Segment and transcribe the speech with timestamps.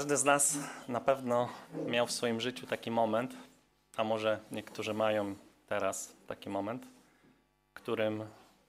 [0.00, 0.58] Każdy z nas
[0.88, 1.48] na pewno
[1.86, 3.34] miał w swoim życiu taki moment,
[3.96, 5.36] a może niektórzy mają
[5.66, 6.86] teraz taki moment,
[7.70, 8.24] w którym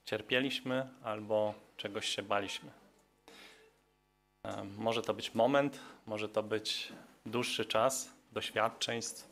[0.05, 2.71] cierpieliśmy albo czegoś się baliśmy.
[4.43, 6.91] E, Może to być moment, może to być
[7.25, 9.29] dłuższy czas doświadczeństw,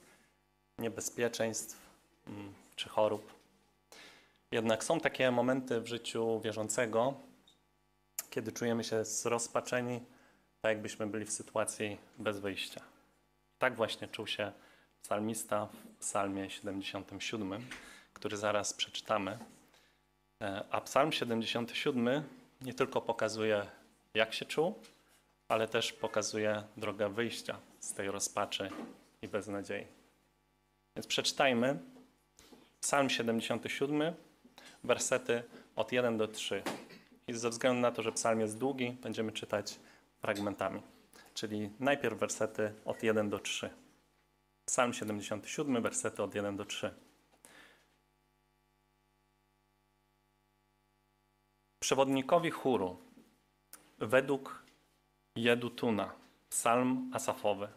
[0.77, 1.77] niebezpieczeństw
[2.27, 3.34] mm, czy chorób.
[4.52, 7.13] Jednak są takie momenty w życiu wierzącego,
[8.30, 10.00] kiedy czujemy się zrozpaczeni,
[10.62, 12.81] tak jakbyśmy byli w sytuacji bez wyjścia.
[13.59, 14.52] Tak właśnie czuł się
[15.02, 17.66] psalmista w psalmie 77,
[18.13, 19.40] który zaraz przeczytamy.
[20.41, 22.23] E, A psalm 77
[22.62, 23.66] nie tylko pokazuje,
[24.14, 24.76] jak się czuł,
[25.48, 28.70] ale też pokazuje drogę wyjścia z tej rozpaczy
[29.22, 29.86] i beznadziei.
[30.95, 31.80] Więc przeczytajmy
[32.81, 34.14] psalm 77,
[34.84, 35.44] wersety
[35.76, 36.64] od 1 do 3.
[37.28, 39.80] I ze względu na to, że psalm jest długi, będziemy czytać
[40.22, 40.81] fragmentami.
[41.34, 43.70] Czyli najpierw wersety od 1 do 3.
[44.66, 46.94] Psalm 77, wersety od 1 do 3.
[51.80, 52.98] Przewodnikowi chóru
[54.00, 54.64] według
[55.36, 56.11] Jedutuna,
[56.50, 57.67] psalm asafowy.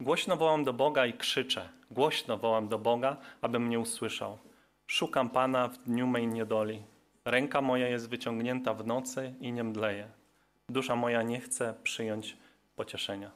[0.00, 4.38] Głośno wołam do Boga i krzyczę, głośno wołam do Boga, aby mnie usłyszał.
[4.86, 6.82] Szukam Pana w dniu mej niedoli.
[7.24, 10.21] Ręka moja jest wyciągnięta w nocy i nie mdleje.
[10.68, 12.36] Dusza moja nie chce przyjąć
[12.76, 13.30] pocieszenia.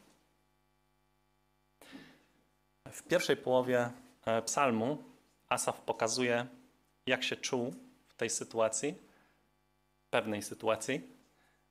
[2.93, 3.91] W pierwszej połowie
[4.27, 5.05] e, psalmu
[5.49, 6.47] Asaf pokazuje,
[7.07, 7.75] jak się czuł
[8.09, 8.95] w tej sytuacji,
[10.11, 11.03] pewnej sytuacji,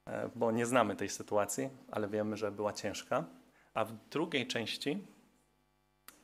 [0.05, 3.25] e, bo nie znamy tej sytuacji, ale wiemy, że była ciężka.
[3.73, 4.97] A w drugiej części,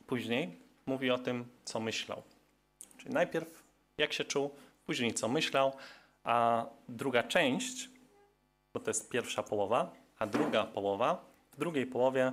[0.06, 2.22] później, mówi o tym, co myślał.
[2.98, 3.62] Czyli najpierw
[3.98, 4.50] jak się czuł,
[4.86, 5.72] później co myślał,
[6.24, 7.88] a druga część,
[8.74, 12.32] bo to jest pierwsza połowa, a druga połowa, w drugiej połowie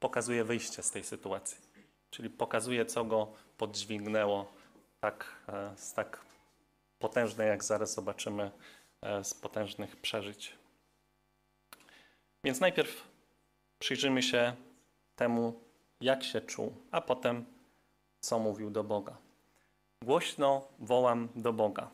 [0.00, 1.58] pokazuje wyjście z tej sytuacji.
[2.10, 4.52] Czyli pokazuje, co go podźwignęło
[5.00, 6.20] tak, e, z tak
[6.98, 8.50] potężnej, jak zaraz zobaczymy,
[9.02, 10.56] e, z potężnych przeżyć.
[12.44, 13.08] Więc najpierw
[13.78, 14.56] przyjrzymy się
[15.16, 15.60] temu,
[16.00, 17.44] jak się czuł, a potem
[18.20, 19.16] co mówił do Boga.
[20.02, 21.90] Głośno wołam do Boga.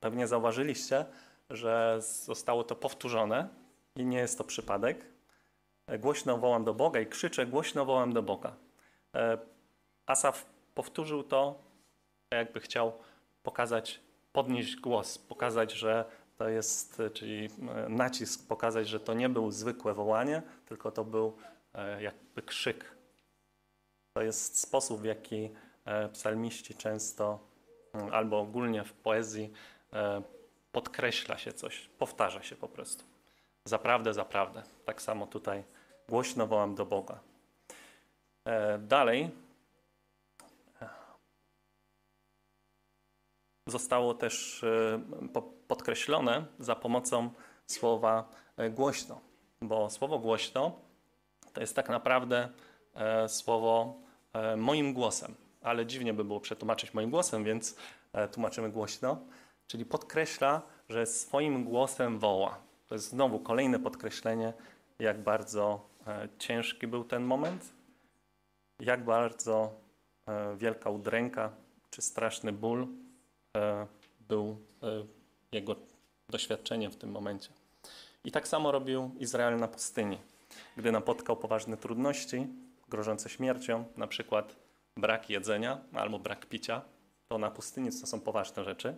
[0.00, 1.04] Pewnie zauważyliście,
[1.50, 3.48] że zostało to powtórzone
[3.96, 5.04] i nie jest to przypadek.
[5.98, 8.56] Głośno wołam do Boga i krzyczę, głośno wołam do Boga.
[9.14, 9.38] E,
[10.06, 11.58] Asaf powtórzył to,
[12.30, 12.92] jakby chciał
[13.42, 14.00] pokazać,
[14.32, 16.04] podnieść głos, pokazać, że
[16.36, 21.36] to jest, czyli e, nacisk, pokazać, że to nie był zwykłe wołanie, tylko to był
[21.74, 22.96] e, jakby krzyk.
[24.16, 25.50] To jest sposób, w jaki
[26.12, 27.38] psalmiści często,
[28.12, 29.52] albo ogólnie w poezji,
[30.76, 33.04] podkreśla się coś, powtarza się po prostu.
[33.64, 34.62] Zaprawdę, zaprawdę.
[34.84, 35.64] Tak samo tutaj
[36.08, 37.20] głośno wołam do Boga.
[38.78, 39.30] Dalej
[43.66, 44.64] zostało też
[45.68, 47.30] podkreślone za pomocą
[47.66, 48.28] słowa
[48.70, 49.20] głośno,
[49.60, 50.72] bo słowo głośno
[51.52, 52.48] to jest tak naprawdę
[53.28, 53.94] słowo
[54.56, 57.76] moim głosem, ale dziwnie by było przetłumaczyć moim głosem, więc
[58.32, 59.18] tłumaczymy głośno,
[59.66, 62.58] czyli podkreśla, że swoim głosem woła.
[62.86, 64.52] To jest znowu kolejne podkreślenie,
[64.98, 65.88] jak bardzo
[66.38, 67.72] ciężki był ten moment,
[68.80, 69.72] jak bardzo
[70.56, 71.50] wielka udręka
[71.90, 72.86] czy straszny ból
[74.20, 74.56] był
[75.52, 75.76] jego
[76.28, 77.48] doświadczeniem w tym momencie.
[78.24, 80.18] I tak samo robił Izrael na pustyni.
[80.76, 82.46] Gdy napotkał poważne trudności,
[82.88, 84.56] grożące śmiercią, na przykład
[84.96, 86.82] brak jedzenia albo brak picia,
[87.28, 88.94] to na pustyni to są poważne rzeczy.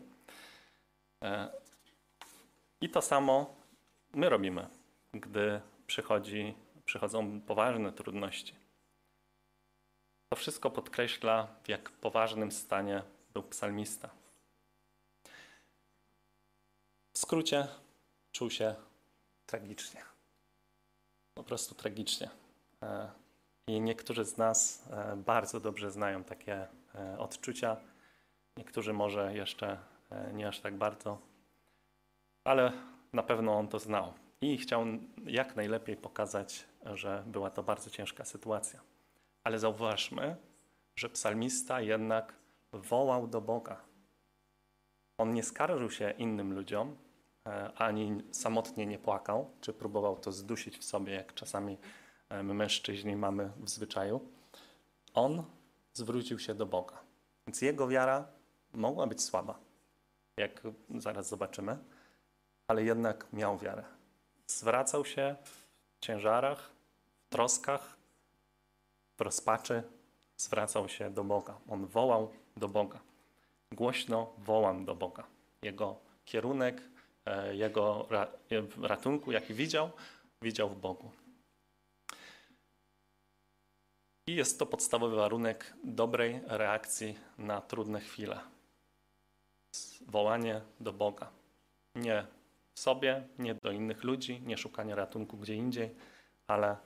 [2.81, 3.57] I to samo
[4.13, 4.69] my robimy,
[5.13, 8.55] gdy przychodzi, przychodzą poważne trudności.
[10.29, 13.03] To wszystko podkreśla, w jak poważnym stanie
[13.33, 14.11] był psalmista.
[17.13, 17.69] W skrócie
[18.33, 18.75] czuł się
[19.47, 20.03] tragicznie.
[21.35, 22.31] Po prostu tragicznie.
[23.67, 26.67] I niektórzy z nas bardzo dobrze znają takie
[27.19, 27.77] odczucia.
[28.57, 29.79] Niektórzy może jeszcze
[30.33, 31.19] nie aż tak bardzo,
[32.45, 32.73] ale
[33.13, 34.13] na pewno on to znał.
[34.41, 34.85] I chciał
[35.25, 38.81] jak najlepiej pokazać, że była to bardzo ciężka sytuacja.
[39.45, 40.37] Ale zauważmy,
[40.97, 42.35] że psalmista jednak
[42.73, 43.81] wołał do Boga.
[45.19, 46.97] On nie skarżył się innym ludziom,
[47.77, 51.79] ani samotnie nie płakał, czy próbował to zdusić w sobie, jak czasami
[52.31, 54.21] my mężczyźni mamy w zwyczaju.
[55.15, 55.45] On
[55.93, 56.99] zwrócił się do Boga.
[57.47, 58.27] Więc jego wiara
[58.73, 59.59] mogła być słaba,
[60.39, 60.63] jak
[60.99, 61.79] zaraz zobaczymy,
[62.69, 63.85] ale jednak miał wiarę.
[64.47, 65.67] Zwracał się w
[66.01, 66.71] ciężarach,
[67.27, 67.97] w troskach,
[69.17, 69.83] w rozpaczy
[70.37, 71.59] zwracał się do Boga.
[71.69, 73.01] On wołał do Boga.
[73.73, 75.25] Głośno wołam do Boga.
[75.63, 76.83] Jego kierunek,
[77.27, 79.91] e, jego e, ratunku, jaki widział,
[80.43, 81.11] widział w Bogu.
[84.27, 88.41] I jest to podstawowy warunek dobrej reakcji na trudne chwile.
[90.07, 91.31] Wołanie do Boga.
[91.95, 92.27] Nie
[92.75, 95.95] sobie, nie do innych ludzi, nie szukanie ratunku gdzie indziej,
[96.47, 96.77] ale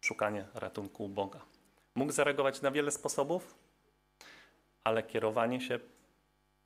[0.00, 1.40] szukanie ratunku u Boga.
[1.94, 3.54] Mógł zareagować na wiele sposobów,
[4.84, 5.80] ale kierowanie się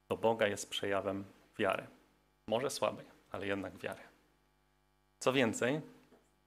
[0.08, 1.24] do Boga jest przejawem
[1.58, 1.86] wiary.
[2.46, 4.02] Może słabej, ale jednak wiary.
[5.18, 5.80] Co więcej,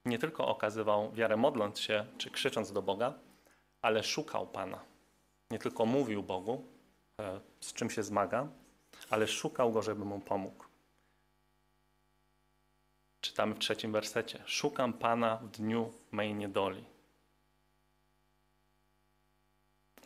[0.04, 3.14] nie tylko okazywał wiarę modląc się czy krzycząc do Boga,
[3.82, 4.80] ale szukał Pana.
[5.50, 6.73] Nie tylko mówił Bogu,
[7.60, 8.48] z czym się zmaga,
[9.10, 10.64] ale szukał Go, żeby mu pomógł.
[13.20, 14.42] Czytamy w trzecim wersecie.
[14.46, 16.84] Szukam Pana w dniu mej niedoli.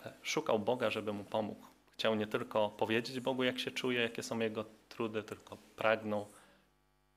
[0.05, 1.67] E, Szukał Boga, żeby mu pomógł.
[1.91, 6.27] Chciał nie tylko powiedzieć Bogu, jak się czuje, jakie są jego trudy, tylko pragnął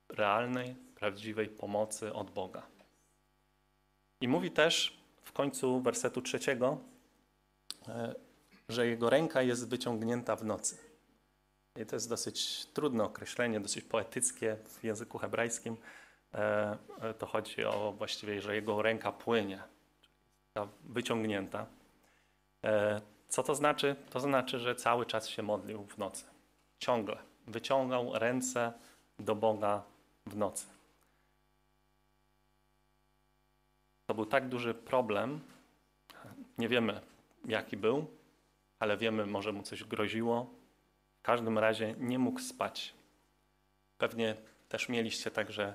[0.09, 2.67] realnej, prawdziwej pomocy od Boga.
[4.21, 6.77] I mówi też w końcu wersetu trzeciego,
[7.87, 8.15] e,
[8.71, 10.77] że jego ręka jest wyciągnięta w nocy.
[11.81, 15.77] I to jest dosyć trudne określenie, dosyć poetyckie w języku hebrajskim.
[16.33, 19.63] E, e, To chodzi o właściwie, że jego ręka płynie,
[20.53, 21.65] czyli wyciągnięta.
[22.63, 23.95] E, Co to znaczy?
[24.09, 26.25] To znaczy, że cały czas się modlił w nocy.
[26.79, 27.17] Ciągle.
[27.47, 28.73] Wyciągał ręce
[29.19, 29.83] do Boga
[30.25, 30.65] w nocy.
[34.07, 35.39] To był tak duży problem.
[36.57, 37.01] Nie wiemy,
[37.45, 38.07] jaki był,
[38.81, 40.49] ale wiemy, może mu coś groziło.
[41.19, 42.93] W każdym razie nie mógł spać.
[43.97, 44.35] Pewnie
[44.69, 45.73] też mieliście tak, że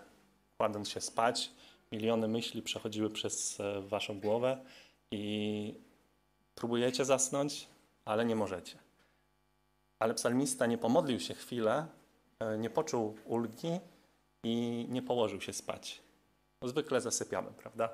[0.58, 1.52] kładąc się spać,
[1.92, 4.64] miliony myśli przechodziły przez e, waszą głowę
[5.10, 5.74] i
[6.54, 7.68] próbujecie zasnąć,
[8.04, 8.78] ale nie możecie.
[9.98, 11.86] Ale psalmista nie pomodlił się chwilę,
[12.40, 13.80] e, nie poczuł ulgi
[14.44, 16.02] i nie położył się spać.
[16.62, 17.88] Zwykle zasypiamy, prawda?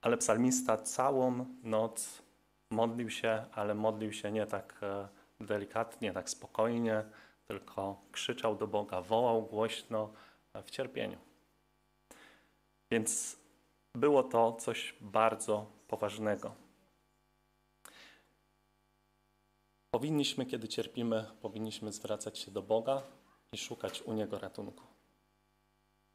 [0.00, 2.22] Ale psalmista całą noc
[2.70, 5.08] modlił się, ale modlił się nie tak e,
[5.40, 7.04] delikatnie, tak spokojnie,
[7.48, 10.12] tylko krzyczał do Boga, wołał głośno
[10.54, 11.18] e, w cierpieniu.
[12.90, 13.36] Więc
[13.94, 16.54] było to coś bardzo poważnego.
[19.90, 23.02] Powinniśmy, kiedy cierpimy, powinniśmy zwracać się do Boga
[23.52, 24.84] i szukać u Niego ratunku.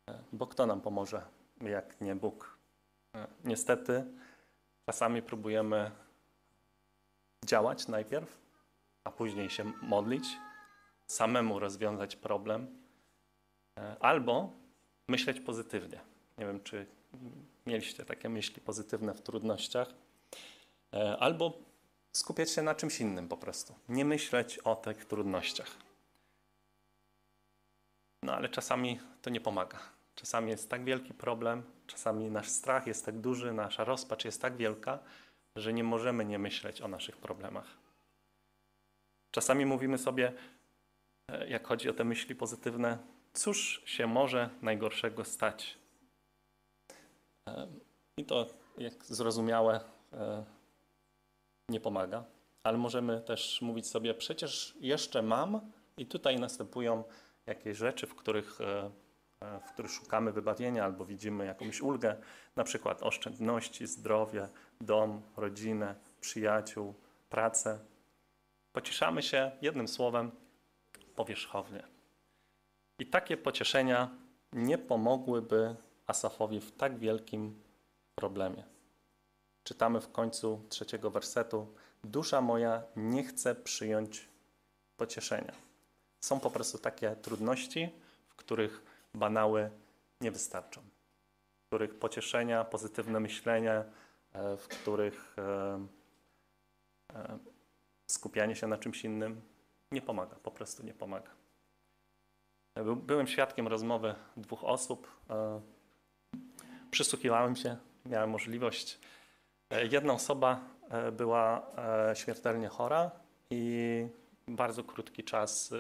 [0.10, 1.26] E, Bo kto nam pomoże,
[1.62, 2.58] jak nie Bóg?
[3.44, 4.06] Niestety,
[4.86, 5.92] czasami próbujemy
[7.46, 8.38] działać najpierw,
[9.04, 10.26] a później się modlić,
[11.08, 12.78] samemu rozwiązać problem,
[13.80, 14.52] e, albo
[15.08, 16.00] myśleć pozytywnie.
[16.38, 16.86] Nie wiem, czy
[17.66, 19.94] mieliście takie myśli pozytywne w trudnościach,
[20.94, 21.54] e, albo
[22.12, 23.76] skupiać się na czymś innym po prostu.
[23.90, 25.78] Nie myśleć o tych trudnościach.
[28.24, 29.80] No ale czasami to nie pomaga.
[30.16, 34.58] Czasami jest tak wielki problem, czasami nasz strach jest tak duży, nasza rozpacz jest tak
[34.58, 35.00] wielka,
[35.56, 37.78] że nie możemy nie myśleć o naszych problemach.
[39.32, 40.34] Czasami mówimy sobie,
[41.32, 42.98] e, jak chodzi o te myśli pozytywne,
[43.34, 45.78] cóż się może najgorszego stać?
[47.50, 47.68] E,
[48.18, 48.46] I to,
[48.78, 49.80] jak zrozumiałe,
[50.14, 50.46] e,
[51.70, 52.24] nie pomaga,
[52.64, 57.04] ale możemy też mówić sobie, przecież jeszcze mam, i tutaj następują
[57.46, 58.60] jakieś rzeczy, w których,
[59.42, 62.18] w których szukamy wybawienia albo widzimy jakąś ulgę,
[62.56, 64.50] na przykład oszczędności, zdrowie,
[64.82, 66.94] dom, rodzinę, przyjaciół,
[67.30, 67.80] pracę.
[68.74, 70.32] Pocieszamy się jednym słowem
[71.16, 71.84] powierzchownie.
[73.00, 74.10] I takie pocieszenia
[74.54, 75.76] nie pomogłyby
[76.08, 77.62] Asafowi w tak wielkim
[78.16, 78.64] problemie.
[79.64, 84.30] Czytamy w końcu trzeciego wersetu: Dusza moja nie chce przyjąć
[84.98, 85.54] pocieszenia.
[86.20, 87.90] Są po prostu takie trudności,
[88.28, 89.70] w których banały
[90.22, 93.84] nie wystarczą, w których pocieszenia, pozytywne myślenie,
[94.58, 95.88] w których e,
[97.16, 97.40] e,
[98.12, 99.42] skupianie się na czymś innym
[99.92, 101.32] nie pomaga, po prostu nie pomaga.
[102.76, 105.08] By- Byłem świadkiem rozmowy dwóch osób.
[105.30, 105.62] e,
[106.92, 109.00] Przysłuchiwałem się, miałem możliwość.
[109.70, 111.68] E, Jedna osoba e, była
[112.10, 113.12] e, śmiertelnie chora
[113.50, 114.08] i
[114.48, 115.72] bardzo krótki czas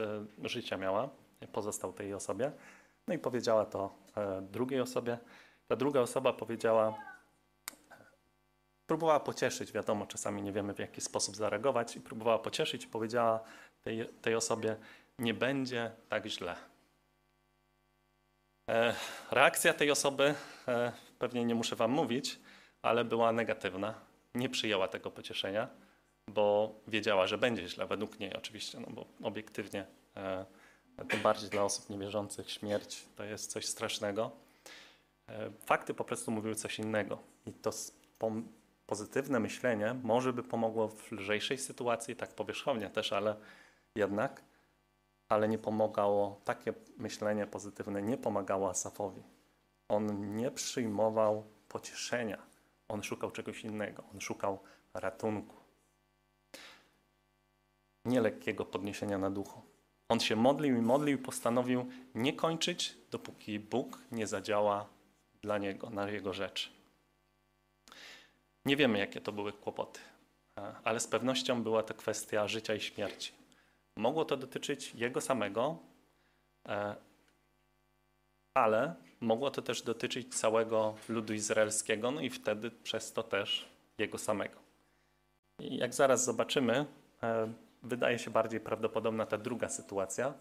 [0.43, 1.09] e, życia miała,
[1.51, 2.51] pozostał tej osobie.
[3.07, 5.17] No i powiedziała to e, drugiej osobie.
[5.67, 6.97] Ta druga osoba powiedziała,
[8.87, 13.39] próbowała pocieszyć, wiadomo, czasami nie wiemy w jaki sposób zareagować, i próbowała pocieszyć powiedziała
[13.83, 14.75] tej, tej osobie,
[15.19, 16.55] nie będzie tak źle.
[18.69, 18.95] E,
[19.31, 20.35] Reakcja tej osoby,
[20.67, 22.39] e, pewnie nie muszę Wam mówić,
[22.81, 23.93] ale była negatywna.
[24.35, 25.69] Nie przyjęła tego pocieszenia,
[26.27, 29.85] bo wiedziała, że będzie źle, według niej oczywiście, no bo obiektywnie,
[30.17, 30.45] e,
[31.09, 34.31] tym bardziej dla osób niewierzących, śmierć to jest coś strasznego.
[35.29, 37.71] E, Fakty po prostu mówiły coś innego i to
[38.85, 43.35] pozytywne myślenie może by pomogło w lżejszej sytuacji, tak powierzchownie też, ale
[43.95, 44.43] jednak
[45.29, 49.23] ale nie pomagało, takie myślenie pozytywne nie pomagało Asafowi.
[49.89, 52.41] On nie przyjmował pocieszenia,
[52.87, 54.59] on szukał czegoś innego, on szukał
[54.93, 55.55] ratunku.
[58.05, 59.61] Nie lekkiego podniesienia na duchu.
[60.09, 64.89] On się modlił i modlił i postanowił nie kończyć, dopóki Bóg nie zadziała
[65.41, 66.73] dla niego, na jego rzecz.
[68.65, 69.99] Nie wiemy, jakie to były kłopoty,
[70.59, 73.31] e, ale z pewnością była to kwestia życia i śmierci.
[73.97, 75.77] Mogło to dotyczyć jego samego,
[76.67, 76.95] e,
[78.53, 84.17] ale mogło to też dotyczyć całego ludu izraelskiego, no i wtedy przez to też jego
[84.17, 84.59] samego.
[85.59, 86.85] I jak zaraz zobaczymy,
[87.23, 87.53] e,
[87.83, 90.33] wydaje się bardziej prawdopodobna ta druga sytuacja,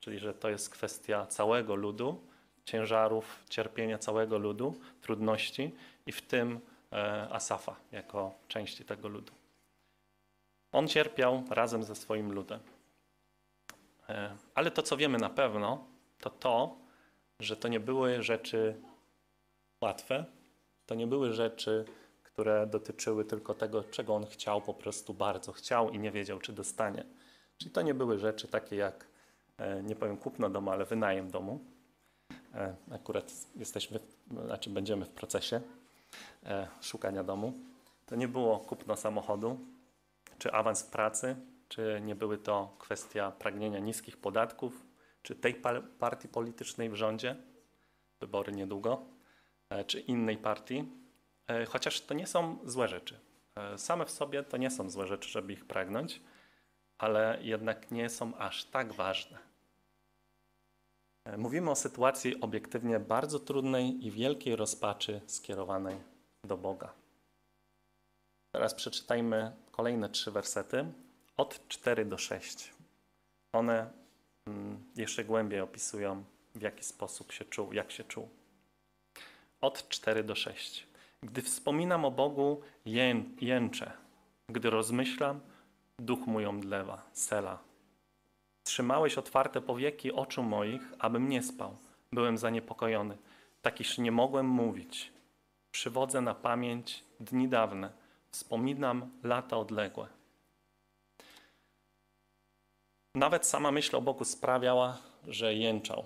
[0.00, 2.20] czyli że to jest kwestia całego ludu,
[2.64, 5.74] ciężarów, cierpienia całego ludu, trudności
[6.06, 6.60] i w tym
[7.30, 9.32] Asafa jako części tego ludu.
[10.72, 12.60] On cierpiał razem ze swoim ludem.
[14.08, 15.84] E, Ale to, co wiemy na pewno,
[16.20, 16.76] to to,
[17.40, 18.80] że to nie były rzeczy
[19.80, 20.24] łatwe,
[20.86, 21.84] to nie były rzeczy,
[22.22, 26.52] które dotyczyły tylko tego, czego on chciał, po prostu bardzo chciał i nie wiedział, czy
[26.52, 27.04] dostanie.
[27.58, 29.06] Czyli to nie były rzeczy takie jak,
[29.58, 31.64] e, nie powiem kupno domu, ale wynajem domu.
[32.54, 34.00] E, Akurat jesteśmy,
[34.44, 35.81] znaczy będziemy w procesie e,
[36.80, 37.52] szukania domu.
[38.06, 39.60] To nie było kupno samochodu,
[40.38, 41.36] czy awans pracy,
[41.68, 44.86] czy nie były to kwestia pragnienia niskich podatków,
[45.22, 47.36] czy tej pa- partii politycznej w rządzie,
[48.20, 49.02] wybory niedługo,
[49.70, 51.02] e, czy innej partii,
[51.46, 53.20] E, chociaż to nie są złe rzeczy.
[53.56, 56.20] E, Same w sobie to nie są złe rzeczy, żeby ich pragnąć,
[56.98, 59.38] ale jednak nie są aż tak ważne.
[61.38, 65.96] Mówimy o sytuacji obiektywnie bardzo trudnej i wielkiej rozpaczy skierowanej
[66.44, 66.92] do Boga.
[68.54, 70.92] Teraz przeczytajmy kolejne trzy wersety,
[71.36, 72.72] od 4 do 6.
[73.52, 73.90] One
[74.46, 76.24] mm, jeszcze głębiej opisują,
[76.54, 78.28] w jaki sposób się czuł, jak się czuł.
[79.60, 80.86] Od 4 do 6.
[81.22, 83.92] Gdy wspominam o Bogu, ję, jęczę.
[84.48, 85.40] Gdy rozmyślam,
[85.98, 87.02] duch mój omdlewa.
[87.12, 87.71] Sela.
[88.64, 91.76] Trzymałeś otwarte powieki oczu moich, abym nie spał.
[92.12, 93.18] Byłem zaniepokojony,
[93.62, 95.12] tak iż nie mogłem mówić.
[95.70, 97.92] Przywodzę na pamięć dni dawne,
[98.30, 100.06] wspominam lata odległe.
[103.14, 106.04] Nawet sama myśl o Bogu sprawiała, że jęczał.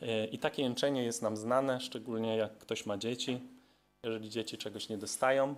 [0.00, 3.40] Yy, I takie jęczenie jest nam znane, szczególnie jak ktoś ma dzieci.
[4.02, 5.54] Jeżeli dzieci czegoś nie dostają,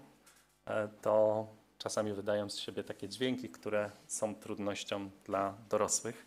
[0.67, 1.47] e, to
[1.79, 6.27] czasami wydają z siebie takie dźwięki, które są trudnością dla dorosłych.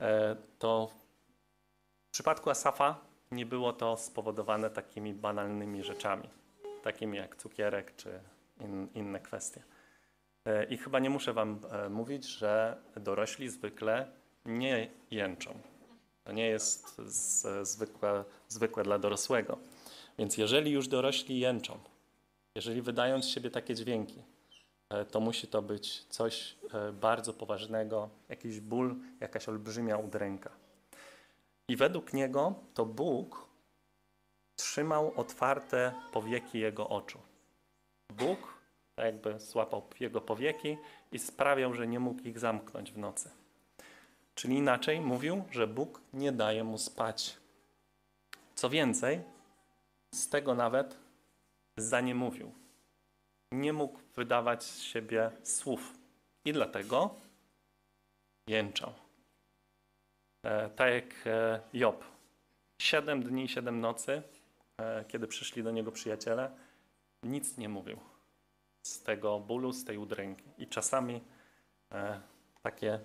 [0.00, 0.90] E, To
[2.08, 6.28] w przypadku Asafa nie było to spowodowane takimi banalnymi rzeczami,
[6.82, 8.20] takimi jak cukierek czy
[8.60, 9.62] in, inne kwestie.
[10.44, 14.06] E, I chyba nie muszę Wam e, mówić, że dorośli zwykle
[14.44, 15.60] nie jęczą.
[16.24, 19.58] To nie jest z, zwykłe, zwykłe dla dorosłego.
[20.18, 21.78] Więc jeżeli już dorośli jęczą,
[22.54, 24.22] jeżeli wydają z siebie takie dźwięki,
[25.10, 30.50] to musi to być coś e, bardzo poważnego, jakiś ból, jakaś olbrzymia udręka.
[31.68, 33.48] I według niego to Bóg
[34.56, 37.18] trzymał otwarte powieki jego oczu.
[38.12, 38.56] Bóg
[38.96, 40.76] tak jakby złapał jego powieki
[41.12, 43.30] i sprawiał, że nie mógł ich zamknąć w nocy.
[44.34, 47.36] Czyli inaczej mówił, że Bóg nie daje mu spać.
[48.54, 49.20] Co więcej,
[50.14, 50.96] z tego nawet
[51.76, 52.52] zaniemówił.
[53.52, 55.92] Nie mógł wydawać z siebie słów
[56.44, 57.14] i dlatego
[58.48, 58.92] jęczał.
[60.44, 62.04] E, tak jak e, Job.
[62.82, 64.22] Siedem dni, siedem nocy,
[64.80, 66.50] e, kiedy przyszli do niego przyjaciele,
[67.22, 67.98] nic nie mówił
[68.86, 70.44] z tego bólu, z tej udręki.
[70.58, 71.20] I czasami
[71.92, 72.20] e,
[72.62, 73.00] takie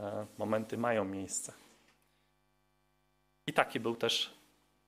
[0.00, 1.52] e, momenty mają miejsce.
[3.46, 4.34] I taki był też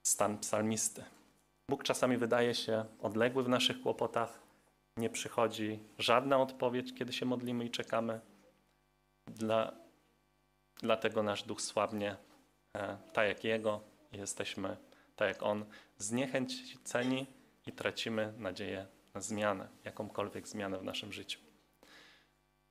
[0.07, 1.05] stan psalmisty.
[1.71, 4.46] Bóg czasami wydaje się odległy w naszych kłopotach,
[4.97, 8.21] nie przychodzi żadna odpowiedź, kiedy się modlimy i czekamy.
[9.27, 9.73] Dla,
[10.77, 12.17] dlatego nasz duch słabnie,
[12.77, 13.81] e, tak jak Jego,
[14.13, 14.77] jesteśmy
[15.17, 15.65] tak jak On,
[15.99, 17.27] zniechęceni
[17.67, 21.41] i tracimy nadzieję na zmianę, jakąkolwiek zmianę w naszym życiu.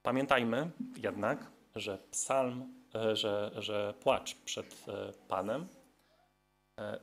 [0.03, 5.67] Pamiętajmy jednak, że psalm, e, że, że płacz przed e, Panem
[6.77, 6.99] E,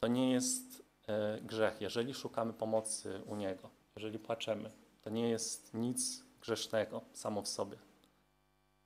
[0.00, 0.84] To nie jest
[1.42, 1.80] grzech.
[1.80, 4.70] Jeżeli szukamy pomocy u Niego, jeżeli płaczemy,
[5.02, 7.76] to nie jest nic grzesznego samo w sobie.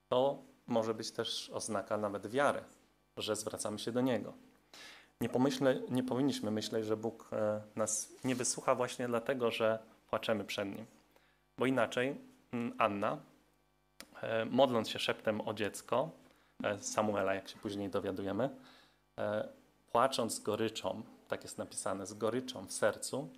[0.09, 2.65] To może być też oznaka nawet wiary,
[3.17, 4.33] że zwracamy się do Niego.
[5.21, 5.29] Nie,
[5.91, 9.79] nie powinniśmy myśleć, że Bóg e, nas nie wysłucha właśnie dlatego, że
[10.11, 10.87] płaczemy przed Nim.
[11.59, 12.21] Bo inaczej
[12.79, 13.19] Anna,
[14.23, 16.11] e, modląc się szeptem o dziecko,
[16.63, 18.51] e, Samuela, jak się później dowiadujemy,
[19.93, 23.29] płacząc z goryczą, tak jest napisane, z goryczą w sercu,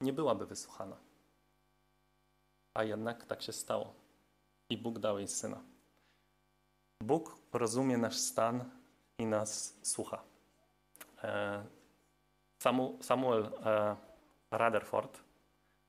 [0.00, 0.96] nie byłaby wysłuchana.
[2.74, 3.94] A jednak tak się stało.
[4.70, 5.60] I Bóg dał jej syna.
[7.02, 8.70] Bóg rozumie nasz stan
[9.18, 10.22] i nas słucha.
[11.24, 11.64] E,
[12.62, 13.96] Samu, Samuel e,
[14.50, 15.20] Rutherford,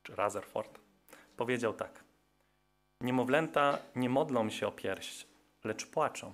[0.03, 0.79] czy Rutherford,
[1.37, 2.03] powiedział tak.
[3.01, 5.27] Niemowlęta nie modlą się o pierś,
[5.63, 6.33] lecz płaczą.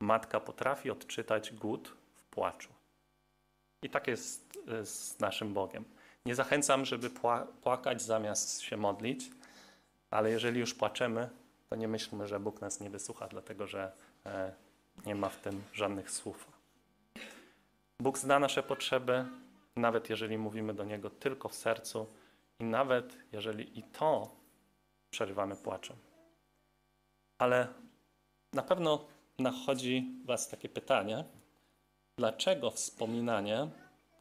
[0.00, 2.70] Matka potrafi odczytać głód w płaczu.
[3.82, 5.84] I tak jest e, z naszym Bogiem.
[6.26, 9.30] Nie zachęcam, żeby pła- płakać zamiast się modlić,
[10.14, 11.28] ale jeżeli już płaczemy,
[11.70, 13.92] to nie myślmy, że Bóg nas nie wysłucha, dlatego że
[14.26, 14.52] e,
[15.06, 16.52] nie ma w tym żadnych słów.
[18.00, 19.24] Bóg zna nasze potrzeby,
[19.76, 22.06] nawet jeżeli mówimy do Niego tylko w sercu
[22.60, 24.36] i nawet jeżeli i to
[25.10, 25.96] przerywamy płaczem.
[27.38, 27.68] Ale
[28.52, 29.06] na pewno
[29.38, 31.24] nachodzi Was takie pytanie,
[32.18, 33.68] dlaczego wspominanie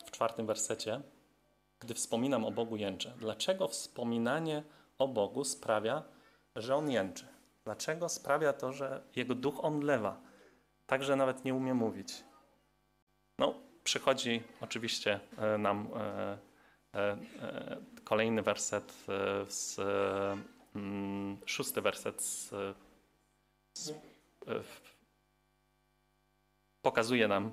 [0.06, 1.02] w czwartym wersecie,
[1.80, 4.64] gdy wspominam o Bogu jęczę, dlaczego wspominanie
[4.98, 6.04] o Bogu sprawia,
[6.56, 7.28] że On jęczy?
[7.64, 10.22] Dlaczego sprawia to, że Jego duch omdlewa,
[10.86, 12.24] tak że nawet nie umie mówić?
[13.40, 16.38] No, przychodzi oczywiście e, nam e,
[16.96, 17.18] e,
[18.04, 18.94] kolejny werset,
[19.48, 19.80] z,
[20.76, 22.54] mm, szósty werset z,
[23.78, 23.94] z,
[26.82, 27.52] pokazuje nam,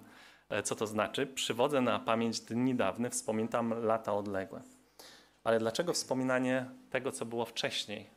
[0.65, 1.27] co to znaczy.
[1.27, 4.63] Przywodzę na pamięć dni dawne, wspominam lata odległe.
[5.45, 8.11] Ale dlaczego wspominanie tego, co było wcześniej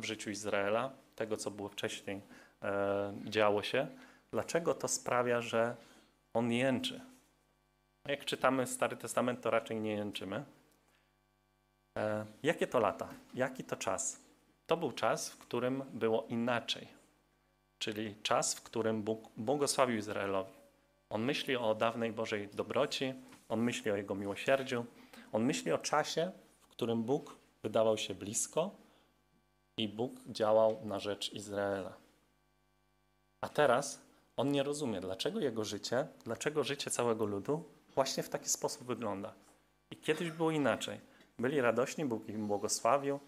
[0.00, 2.20] w życiu Izraela, tego, co było wcześniej
[2.62, 3.86] e, działo się,
[4.30, 5.76] dlaczego to sprawia, że
[6.34, 7.00] on jęczy?
[8.08, 10.44] Jak czytamy Stary Testament, to raczej nie jęczymy.
[11.98, 13.08] E, jakie to lata?
[13.34, 14.20] Jaki to czas?
[14.66, 16.88] To był czas, w którym było inaczej.
[17.78, 20.52] Czyli czas, w którym Bóg błogosławił Izraelowi.
[21.10, 23.14] On myśli o dawnej Bożej dobroci,
[23.48, 24.86] on myśli o Jego miłosierdziu,
[25.32, 26.32] on myśli o czasie,
[26.78, 28.70] którym Bóg wydawał się blisko
[29.76, 31.96] i Bóg działał na rzecz Izraela.
[33.40, 34.02] A teraz
[34.36, 37.64] on nie rozumie, dlaczego jego życie, dlaczego życie całego ludu
[37.94, 39.34] właśnie w taki sposób wygląda.
[39.90, 41.00] I kiedyś było inaczej.
[41.38, 43.20] Byli radośni, Bóg im błogosławił,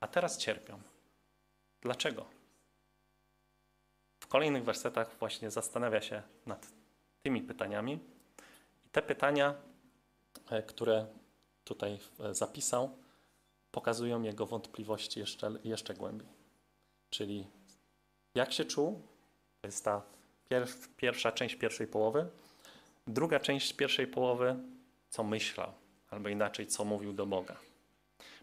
[0.00, 0.80] a teraz cierpią.
[1.80, 2.26] Dlaczego?
[4.20, 6.66] W kolejnych wersetach właśnie zastanawia się nad
[7.22, 7.98] tymi pytaniami.
[8.86, 9.54] I te pytania,
[10.50, 11.06] e, które
[11.64, 12.96] tutaj e, zapisał,
[13.70, 16.28] pokazują jego wątpliwości jeszcze, jeszcze głębiej.
[17.10, 17.46] Czyli
[18.34, 19.02] jak się czuł,
[19.60, 20.02] to jest ta
[20.50, 22.26] pier- pierwsza część pierwszej połowy.
[23.06, 24.56] Druga część pierwszej połowy,
[25.10, 25.72] co myślał,
[26.10, 27.56] albo inaczej, co mówił do Boga.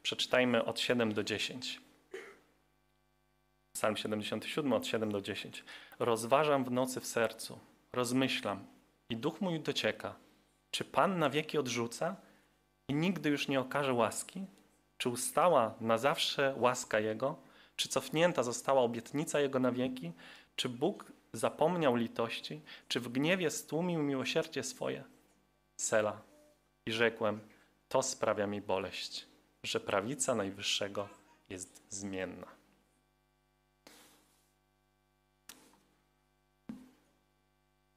[0.04, 1.82] Przeczytajmy od 7 do 10.
[3.74, 5.64] Psalm 77 od 7 do 10.
[6.00, 7.60] Rozważam w nocy w sercu,
[7.94, 8.66] rozmyślam
[9.10, 10.16] i duch mój docieka.
[10.72, 12.16] Czy Pan na wieki odrzuca
[12.90, 14.46] i nigdy już nie okaże łaski?
[14.98, 17.36] Czy ustała na zawsze łaska Jego?
[17.76, 20.12] Czy cofnięta została obietnica Jego na wieki?
[20.56, 22.62] Czy Bóg zapomniał litości?
[22.88, 25.04] Czy w gniewie stłumił miłosierdzie swoje?
[25.78, 26.22] Sela.
[26.86, 27.40] I rzekłem,
[27.90, 29.26] to sprawia mi boleść,
[29.64, 31.10] że prawica Najwyższego
[31.50, 32.48] jest zmienna.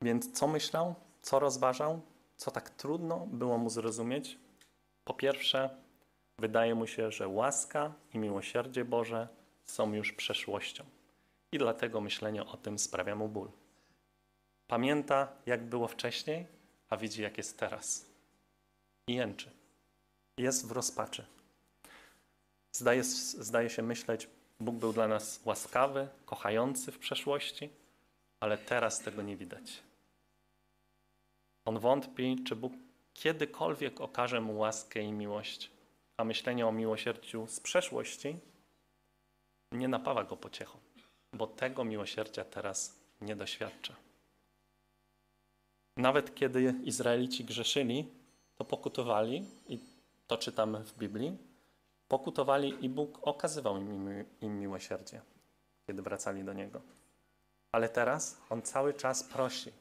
[0.03, 0.95] Więc co myślał?
[1.23, 2.01] Co rozważał?
[2.37, 4.39] Co tak trudno było mu zrozumieć?
[5.05, 5.71] Po pierwsze,
[6.39, 9.29] wydaje mu się, że łaska i miłosierdzie Boże
[9.65, 10.85] są już przeszłością.
[11.53, 13.51] I dlatego myślenie o tym sprawia mu ból.
[14.67, 16.47] Pamięta, jak było wcześniej,
[16.89, 18.07] a widzi, jak jest teraz.
[19.07, 19.51] I jęczy.
[20.39, 21.27] Jest w rozpaczy.
[22.73, 24.29] Zdaje, zdaje się myśleć,
[24.61, 27.71] Bóg był dla nas łaskawy, kochający w przeszłości,
[28.41, 29.83] ale teraz tego nie widać.
[31.65, 32.73] On wątpi, czy Bóg
[33.15, 35.71] kiedykolwiek okaże mu łaskę i miłość,
[36.17, 38.37] a myślenie o miłosierdziu z przeszłości
[39.73, 40.79] nie napawa go pociechą,
[41.33, 43.97] bo tego miłosierdzia teraz nie doświadcza.
[45.97, 48.09] Nawet kiedy Izraelici grzeszyli,
[48.57, 49.79] to pokutowali, i
[50.27, 51.39] to czytamy w Biblii,
[52.09, 55.21] pokutowali i Bóg okazywał im, im miłosierdzie,
[55.87, 56.81] kiedy wracali do Niego.
[57.73, 59.73] Ale teraz On cały czas prosi,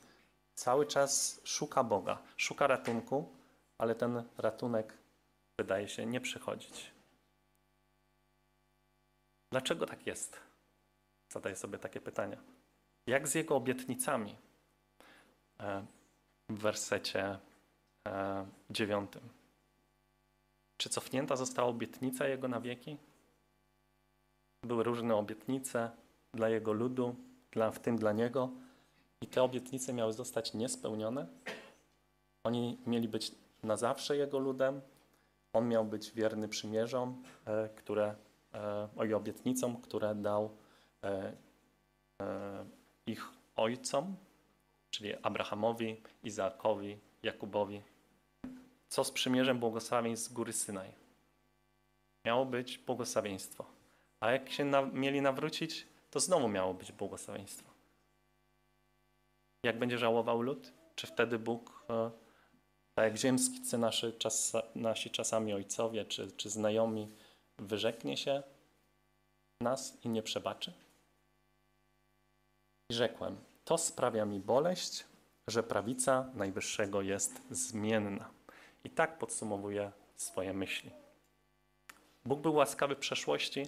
[0.61, 3.29] cały czas szuka Boga, szuka ratunku,
[3.77, 4.97] ale ten ratunek
[5.59, 6.91] wydaje się nie przychodzić.
[9.51, 10.39] Dlaczego tak jest?
[11.33, 12.37] Zadaję sobie takie pytania.
[13.07, 14.35] Jak z jego obietnicami?
[15.59, 15.85] E,
[16.49, 17.39] w wersecie
[18.07, 19.29] e, dziewiątym.
[20.77, 22.97] Czy cofnięta została obietnica jego na wieki?
[24.63, 25.91] Były różne obietnice
[26.33, 27.15] dla jego ludu,
[27.51, 28.49] dla, w tym dla niego,
[29.21, 31.27] i te obietnice miały zostać niespełnione.
[32.43, 33.31] Oni mieli być
[33.63, 34.81] na zawsze jego ludem,
[35.53, 38.15] on miał być wierny przymierzom, e, które,
[38.53, 40.49] e, i obietnicom, które dał
[41.03, 41.33] e,
[43.05, 44.15] ich ojcom,
[44.89, 47.81] czyli Abrahamowi, Izaakowi, Jakubowi.
[48.89, 50.91] Co z przymierzem błogosławieństw z góry Synaj?
[52.25, 53.65] Miało być błogosławieństwo.
[54.19, 57.71] A jak się na, mieli nawrócić, to znowu miało być błogosławieństwo.
[59.63, 60.73] Jak będzie żałował lud?
[60.95, 61.85] Czy wtedy Bóg
[62.95, 67.11] tak jak ziemscy nasi, czas, nasi czasami ojcowie czy, czy znajomi
[67.57, 68.43] wyrzeknie się
[69.61, 70.73] nas i nie przebaczy?
[72.89, 75.05] I rzekłem, to sprawia mi boleść,
[75.47, 78.29] że prawica Najwyższego jest zmienna.
[78.83, 80.91] I tak podsumowuje swoje myśli.
[82.25, 83.67] Bóg był łaskawy w przeszłości,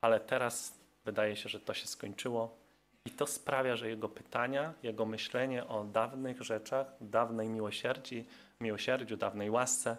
[0.00, 2.67] ale teraz wydaje się, że to się skończyło
[3.08, 8.24] i to sprawia, że jego pytania, jego myślenie o dawnych rzeczach, dawnej miłosierdzi,
[8.60, 9.96] miłosierdziu, dawnej łasce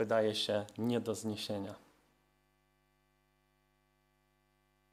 [0.00, 1.74] wydaje się nie do zniesienia.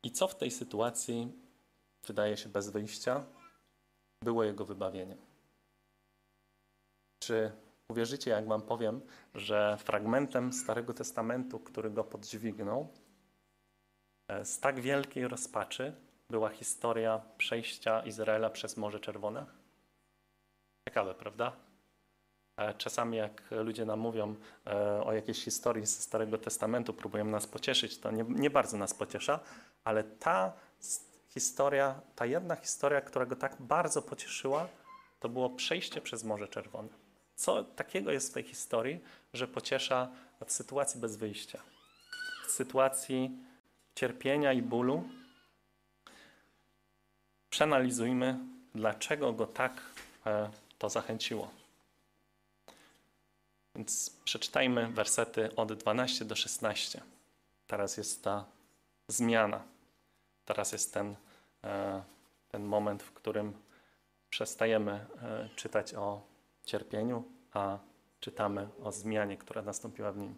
[0.03, 1.31] I co w tej sytuacji
[2.07, 3.25] wydaje się bez wyjścia,
[4.23, 5.17] było jego wybawieniem?
[7.19, 7.51] Czy
[7.89, 9.01] uwierzycie, jak wam powiem,
[9.35, 12.93] że fragmentem Starego Testamentu, który go podźwignął,
[14.27, 19.45] e, z tak wielkiej rozpaczy była historia przejścia Izraela przez Morze Czerwone?
[20.89, 21.51] Ciekawe, prawda?
[22.57, 24.35] E, czasami jak ludzie nam mówią
[24.67, 28.93] e, o jakiejś historii ze Starego Testamentu, próbują nas pocieszyć, to nie, nie bardzo nas
[28.93, 29.39] pociesza,
[29.83, 30.53] ale ta
[31.29, 34.67] historia, ta jedna historia, która go tak bardzo pocieszyła,
[35.19, 36.89] to było przejście przez Morze Czerwone.
[37.35, 38.99] Co takiego jest w tej historii,
[39.33, 40.11] że pociesza
[40.45, 41.61] w sytuacji bez wyjścia,
[42.47, 43.37] w sytuacji
[43.95, 45.03] cierpienia i bólu,
[47.57, 48.39] Przeanalizujmy,
[48.75, 49.81] dlaczego go tak
[50.25, 51.51] e, to zachęciło.
[53.75, 57.01] Więc przeczytajmy wersety od 12 do 16.
[57.67, 58.45] Teraz jest ta
[59.07, 59.63] zmiana.
[60.45, 61.15] Teraz jest ten,
[61.63, 62.03] e,
[62.49, 63.53] ten moment, w którym
[64.29, 66.21] przestajemy e, czytać o
[66.65, 67.77] cierpieniu, a
[68.19, 70.35] czytamy o zmianie, która nastąpiła w nim.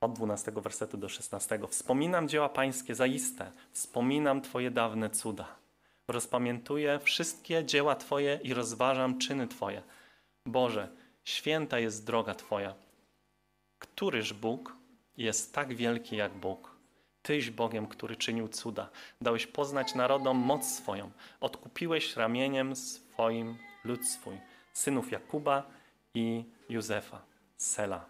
[0.00, 1.60] Od 12 wersetu do 16.
[1.68, 5.59] Wspominam dzieła Pańskie zaiste, wspominam Twoje dawne cuda
[6.12, 9.82] rozpamiętuję wszystkie dzieła Twoje i rozważam czyny Twoje.
[10.46, 10.88] Boże,
[11.24, 12.74] święta jest droga Twoja.
[13.78, 14.76] Któryż Bóg
[15.16, 16.76] jest tak wielki jak Bóg?
[17.22, 18.90] Tyś Bogiem, który czynił cuda.
[19.20, 21.10] Dałeś poznać narodom moc swoją.
[21.40, 24.40] Odkupiłeś ramieniem swoim lud swój,
[24.72, 25.70] synów Jakuba
[26.14, 27.22] i Józefa.
[27.56, 28.06] Sela.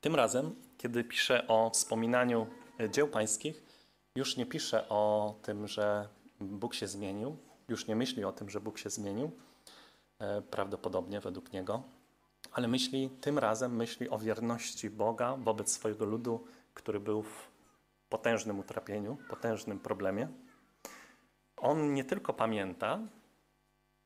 [0.00, 2.46] Tym razem kiedy pisze o wspominaniu
[2.80, 3.62] e, dzieł pańskich,
[4.16, 6.08] już nie pisze o tym, że
[6.40, 7.36] Bóg się zmienił,
[7.68, 9.30] już nie myśli o tym, że Bóg się zmienił,
[10.18, 11.82] e, prawdopodobnie według niego,
[12.52, 16.44] ale myśli tym razem myśli o wierności Boga wobec swojego ludu,
[16.74, 17.48] który był w
[18.08, 20.28] potężnym utrapieniu, potężnym problemie.
[21.56, 22.98] On nie tylko pamięta,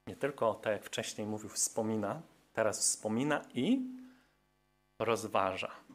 [0.07, 3.81] nie tylko, tak jak wcześniej mówił, wspomina, teraz wspomina i
[4.99, 5.89] rozważa.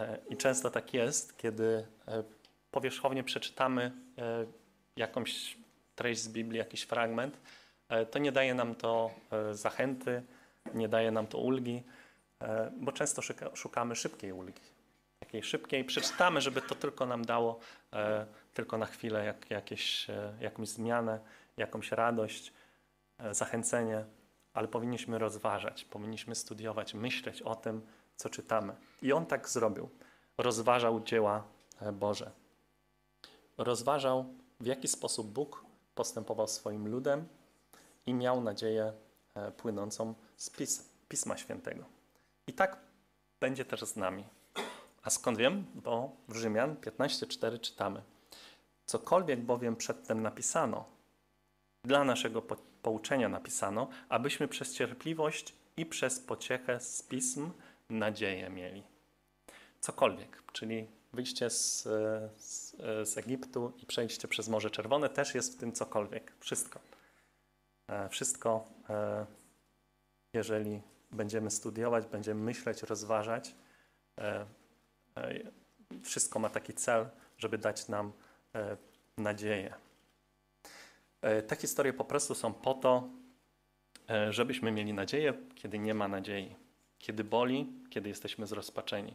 [0.00, 2.22] E, I często tak jest, kiedy e,
[2.70, 4.46] powierzchownie przeczytamy e,
[4.96, 5.56] jakąś
[5.94, 7.40] treść z Biblii, jakiś fragment,
[8.10, 9.10] to nie daje nam to
[9.52, 10.22] zachęty,
[10.74, 11.82] nie daje nam to ulgi,
[12.80, 13.22] bo często
[13.54, 14.62] szukamy szybkiej ulgi.
[15.18, 17.60] Takiej szybkiej, przeczytamy, żeby to tylko nam dało
[18.54, 20.06] tylko na chwilę jak, jakieś,
[20.40, 21.20] jakąś zmianę,
[21.56, 22.52] jakąś radość,
[23.30, 24.04] zachęcenie,
[24.54, 27.82] ale powinniśmy rozważać, powinniśmy studiować, myśleć o tym,
[28.16, 28.74] co czytamy.
[29.02, 29.88] I on tak zrobił.
[30.38, 31.44] Rozważał dzieła
[31.80, 32.30] e, Boże.
[33.58, 34.24] Rozważał,
[34.60, 37.28] w jaki sposób Bóg postępował swoim ludem
[38.06, 38.92] i miał nadzieję
[39.34, 41.84] e, płynącą z Pis Pisma Świętego.
[42.46, 42.76] I tak
[43.40, 44.24] będzie też z nami.
[45.02, 45.64] A skąd wiem?
[45.74, 48.02] Bo w Rzymian 15:4 czytamy:
[48.86, 50.84] Cokolwiek bowiem przedtem napisano,
[51.84, 57.50] dla naszego po pouczenia napisano, abyśmy przez cierpliwość i przez pociechę z pism
[57.90, 58.82] nadzieję mieli.
[59.80, 61.82] Cokolwiek, czyli wyjście z,
[62.36, 62.76] z,
[63.08, 66.32] z Egiptu i przejście przez Morze Czerwone też jest w tym cokolwiek.
[66.40, 66.80] Wszystko.
[67.88, 69.26] E, Wszystko, e,
[70.32, 73.54] jeżeli będziemy studiować, będziemy myśleć, rozważać,
[74.20, 74.46] e,
[76.02, 78.12] wszystko ma taki cel, żeby dać nam
[79.18, 79.74] nadzieję.
[81.46, 83.08] Te historie po prostu są po to,
[84.30, 86.56] żebyśmy mieli nadzieję, kiedy nie ma nadziei,
[86.98, 89.14] kiedy boli, kiedy jesteśmy zrozpaczeni.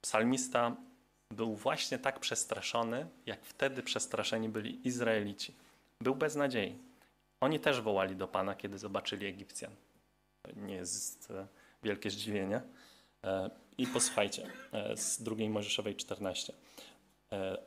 [0.00, 0.76] Psalmista
[1.30, 5.54] był właśnie tak przestraszony, jak wtedy przestraszeni byli Izraelici.
[6.00, 6.78] Był bez nadziei.
[7.40, 9.72] Oni też wołali do Pana, kiedy zobaczyli Egipcjan.
[10.42, 11.46] To nie jest e,
[11.82, 12.62] wielkie zdziwienie.
[13.24, 16.56] E, I posłuchajcie, e, z drugiej Mojżeszowej 14, e,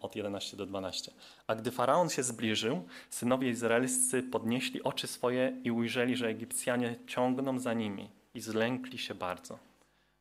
[0.01, 1.11] od 11 do 12.
[1.47, 7.59] A gdy Faraon się zbliżył, synowie izraelscy podnieśli oczy swoje i ujrzeli, że Egipcjanie ciągną
[7.59, 9.59] za nimi i zlękli się bardzo.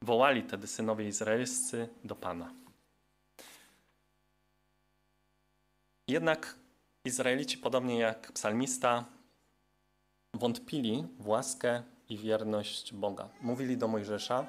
[0.02, 2.54] Wołali tedy synowie izraelscy do Pana.
[6.08, 6.56] Jednak
[7.04, 9.04] Izraelici, podobnie jak psalmista,
[10.34, 13.28] wątpili w łaskę i wierność Boga.
[13.40, 14.46] Mówili do Mojżesza,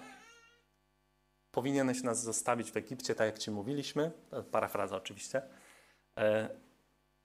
[1.51, 4.11] powinieneś nas zostawić w Egipcie, tak jak ci mówiliśmy,
[4.51, 5.41] parafraza oczywiście,
[6.17, 6.49] e,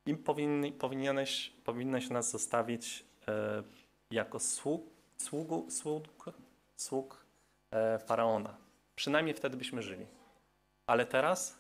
[0.07, 3.63] i powinni, powinieneś, powinneś nas zostawić e,
[4.11, 4.87] jako sług,
[5.17, 6.25] sługu, sług,
[6.77, 7.27] sług
[7.71, 8.57] e, Faraona.
[8.97, 10.07] Przynajmniej wtedy byśmy żyli.
[10.87, 11.59] Ale teraz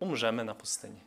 [0.00, 1.00] umrzemy na pustyni.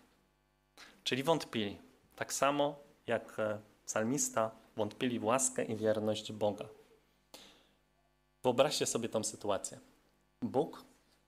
[1.03, 1.77] Czyli wątpili.
[2.15, 3.37] Tak samo jak
[3.85, 6.65] psalmista wątpili w łaskę i wierność Boga.
[8.43, 9.79] Wyobraźcie sobie tą sytuację.
[10.41, 10.83] Bóg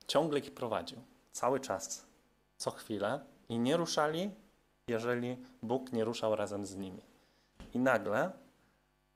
[0.07, 0.97] ciągle ich prowadził,
[1.31, 2.07] cały czas,
[2.57, 4.31] co chwilę i nie ruszali,
[4.87, 7.01] jeżeli Bóg nie ruszał razem z nimi.
[7.73, 8.31] I nagle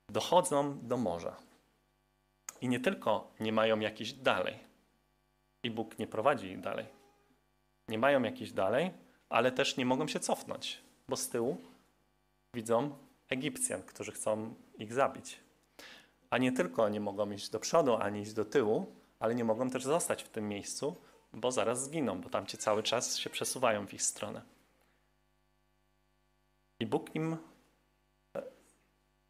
[0.10, 1.36] dochodzą do morza.
[2.62, 4.60] I nie tylko nie mają jakiś dalej,
[5.64, 6.86] i Bóg nie prowadzi ich dalej.
[7.88, 8.92] Nie mają jakiś dalej,
[9.30, 11.58] ale też nie mogą się cofnąć, bo z tyłu
[12.54, 12.98] widzą
[13.30, 15.40] Egipcjan, którzy chcą ich zabić.
[16.30, 19.70] A nie tylko nie mogą iść do przodu, ani iść do tyłu, ale nie mogą
[19.70, 20.96] też zostać w tym miejscu,
[21.34, 24.42] bo zaraz zginą, bo tamci cały czas się przesuwają w ich stronę.
[26.80, 27.38] I Bóg im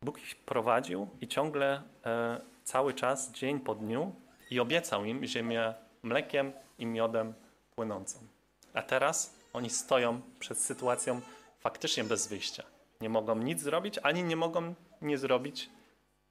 [0.02, 4.15] Bóg ich prowadził i ciągle e, cały czas, dzień po dniu,
[4.50, 5.73] i obiecał im ziemię
[6.04, 7.34] mlekiem i miodem
[7.76, 8.19] płynącą.
[8.73, 11.21] A teraz oni stoją przed sytuacją
[11.60, 12.63] faktycznie bez wyjścia.
[13.02, 15.69] Nie mogą nic zrobić, ani nie mogą nie zrobić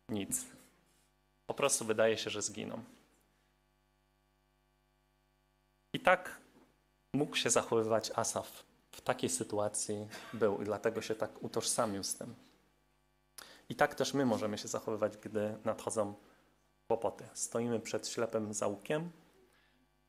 [0.09, 0.47] nic.
[1.47, 2.85] Po prostu wydaje się, że zginą.
[5.97, 6.41] I tak
[7.13, 8.65] mógł się zachowywać Asaf.
[8.91, 12.35] W takiej sytuacji był i dlatego się tak utożsamił z tym.
[13.69, 16.15] I tak też my możemy się zachowywać, gdy nadchodzą
[16.89, 17.29] kłopoty.
[17.35, 19.11] Stoimy przed ślepym zaułkiem,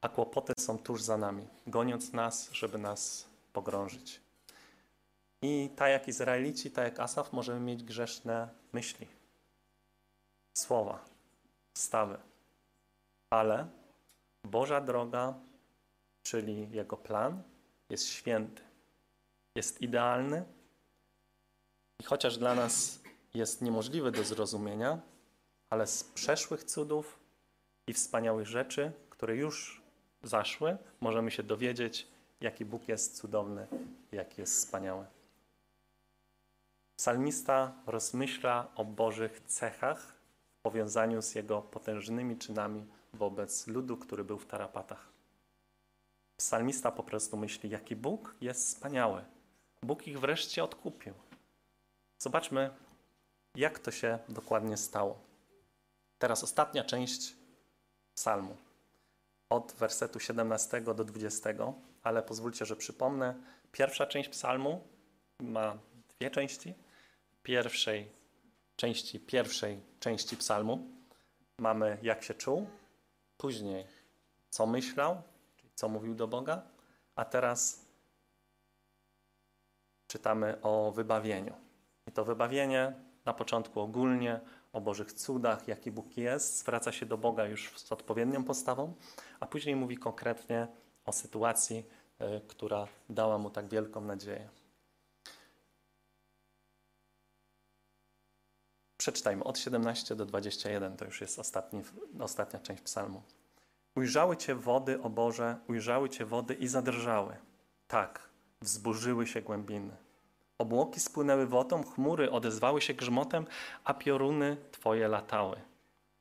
[0.02, 4.22] a kłopoty są tuż za nami, goniąc nas, żeby nas pogrążyć.
[5.42, 9.08] I tak jak Izraelici, tak jak Asaf, możemy mieć grzeszne myśli,
[10.54, 11.06] słowa,
[11.74, 12.18] stawy.
[13.30, 13.68] Ale
[14.44, 15.34] Boża droga,
[16.28, 17.44] czyli Jego plan,
[17.90, 18.62] jest święty,
[19.56, 20.46] jest idealny
[22.00, 23.00] i chociaż dla nas
[23.34, 25.02] jest niemożliwy do zrozumienia,
[25.70, 27.20] ale z przeszłych cudów
[27.88, 29.82] i wspaniałych rzeczy, które już
[30.24, 32.08] zaszły, możemy się dowiedzieć,
[32.42, 33.68] jaki Bóg jest cudowny,
[34.12, 35.06] jaki jest wspaniały.
[37.00, 40.18] Psalmista rozmyśla o Bożych cechach
[40.60, 45.17] w powiązaniu z jego potężnymi czynami wobec ludu, który był w tarapatach.
[46.38, 49.26] Psalmista po prostu myśli, jaki Bóg jest wspaniały.
[49.84, 51.14] Bóg ich wreszcie odkupił.
[52.20, 52.70] Zobaczmy,
[53.56, 55.20] jak to się dokładnie stało.
[56.20, 57.36] Teraz ostatnia część
[58.16, 58.58] psalmu,
[59.50, 61.50] od wersetu 17 do 20,
[62.04, 63.36] ale pozwólcie, że przypomnę.
[63.72, 64.88] Pierwsza część psalmu
[65.40, 65.78] ma
[66.20, 66.74] dwie części.
[67.44, 68.12] Pierwszej
[68.76, 70.88] części pierwszej części psalmu
[71.60, 72.68] mamy jak się czuł,
[73.38, 73.86] później
[74.50, 75.22] co myślał,
[75.78, 76.62] co mówił do Boga,
[77.16, 77.86] a teraz
[80.08, 81.54] czytamy o wybawieniu.
[82.08, 82.94] I to wybawienie
[83.26, 84.40] na początku ogólnie
[84.74, 88.94] o Bożych cudach, jaki Bóg jest, zwraca się do Boga już z odpowiednią postawą,
[89.40, 90.68] a później mówi konkretnie
[91.06, 91.86] o sytuacji,
[92.22, 94.50] y, która dała mu tak wielką nadzieję.
[98.98, 101.82] Przeczytajmy od 17 do 21, to już jest ostatni,
[102.20, 103.22] ostatnia część psalmu.
[103.98, 107.36] Ujrzały Cię wody, o Boże, ujrzały Cię wody i zadrżały.
[107.88, 108.30] Tak,
[108.62, 109.98] wzburzyły się głębiny.
[110.58, 113.46] Obłoki spłynęły wodą, chmury odezwały się grzmotem,
[113.84, 115.62] a pioruny Twoje latały.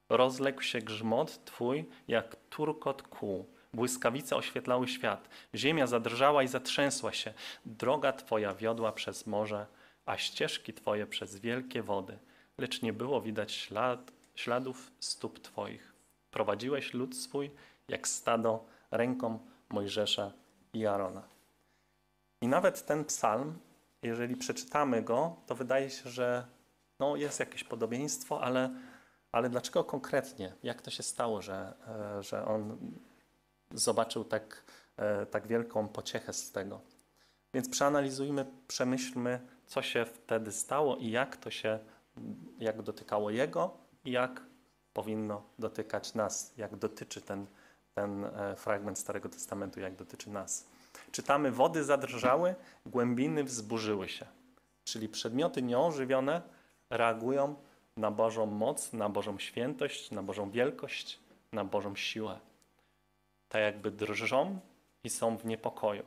[0.08, 3.46] Rozległ się grzmot Twój jak turkot kół.
[3.74, 5.28] Błyskawice oświetlały świat.
[5.54, 7.34] Ziemia zadrżała i zatrzęsła się.
[7.66, 9.66] Droga Twoja wiodła przez morze,
[10.06, 12.18] a ścieżki Twoje przez wielkie wody.
[12.58, 15.95] Lecz nie było widać ślad, śladów stóp Twoich.
[16.36, 17.50] Prowadziłeś lud swój
[17.88, 20.32] jak stado ręką Mojżesza
[20.72, 21.22] i Arona.
[22.40, 23.58] I nawet ten psalm,
[24.02, 26.46] jeżeli przeczytamy go, to wydaje się, że
[27.00, 28.70] no, jest jakieś podobieństwo, ale,
[29.32, 30.52] ale dlaczego konkretnie?
[30.62, 31.74] Jak to się stało, że,
[32.18, 32.78] e, że on
[33.74, 34.64] zobaczył tak,
[34.96, 36.80] e, tak wielką pociechę z tego?
[37.54, 41.78] Więc przeanalizujmy, przemyślmy, co się wtedy stało i jak to się,
[42.58, 44.55] jak dotykało jego i jak
[44.96, 47.46] powinno dotykać nas, jak dotyczy ten,
[47.94, 50.66] ten e, fragment Starego Testamentu, jak dotyczy nas.
[51.12, 52.54] Czytamy, wody zadrżały,
[52.86, 54.26] głębiny wzburzyły się.
[54.84, 56.42] Czyli przedmioty nieożywione
[56.90, 57.54] reagują
[57.96, 61.20] na Bożą moc, na Bożą świętość, na Bożą wielkość,
[61.52, 62.38] na Bożą siłę.
[63.48, 64.58] Tak jakby drżą
[65.04, 66.04] i są w niepokoju.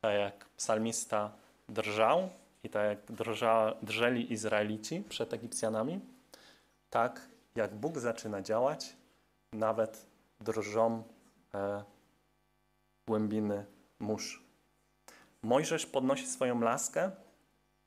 [0.00, 1.32] Tak jak psalmista
[1.68, 2.28] drżał
[2.64, 6.00] i tak jak drża, drżeli Izraelici przed Egipcjanami,
[6.90, 8.96] tak jak Bóg zaczyna działać,
[9.52, 10.06] nawet
[10.40, 11.02] drżą
[11.54, 11.84] e,
[13.06, 13.66] głębiny
[13.98, 14.42] mórz.
[15.42, 17.10] Mojżesz podnosi swoją laskę,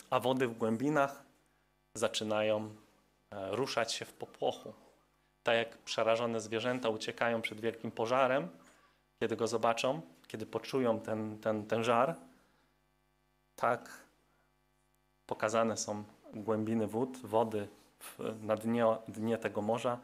[0.09, 1.23] a wody w głębinach
[1.95, 2.75] zaczynają
[3.31, 4.73] e, ruszać się w popłochu.
[5.43, 8.49] Tak jak przerażone zwierzęta uciekają przed wielkim pożarem,
[9.19, 12.15] kiedy go zobaczą, kiedy poczują ten, ten, ten żar,
[13.55, 13.89] tak
[15.25, 16.03] pokazane są
[16.33, 17.67] głębiny wód, wody
[18.41, 19.99] na dnie, dnie tego morza,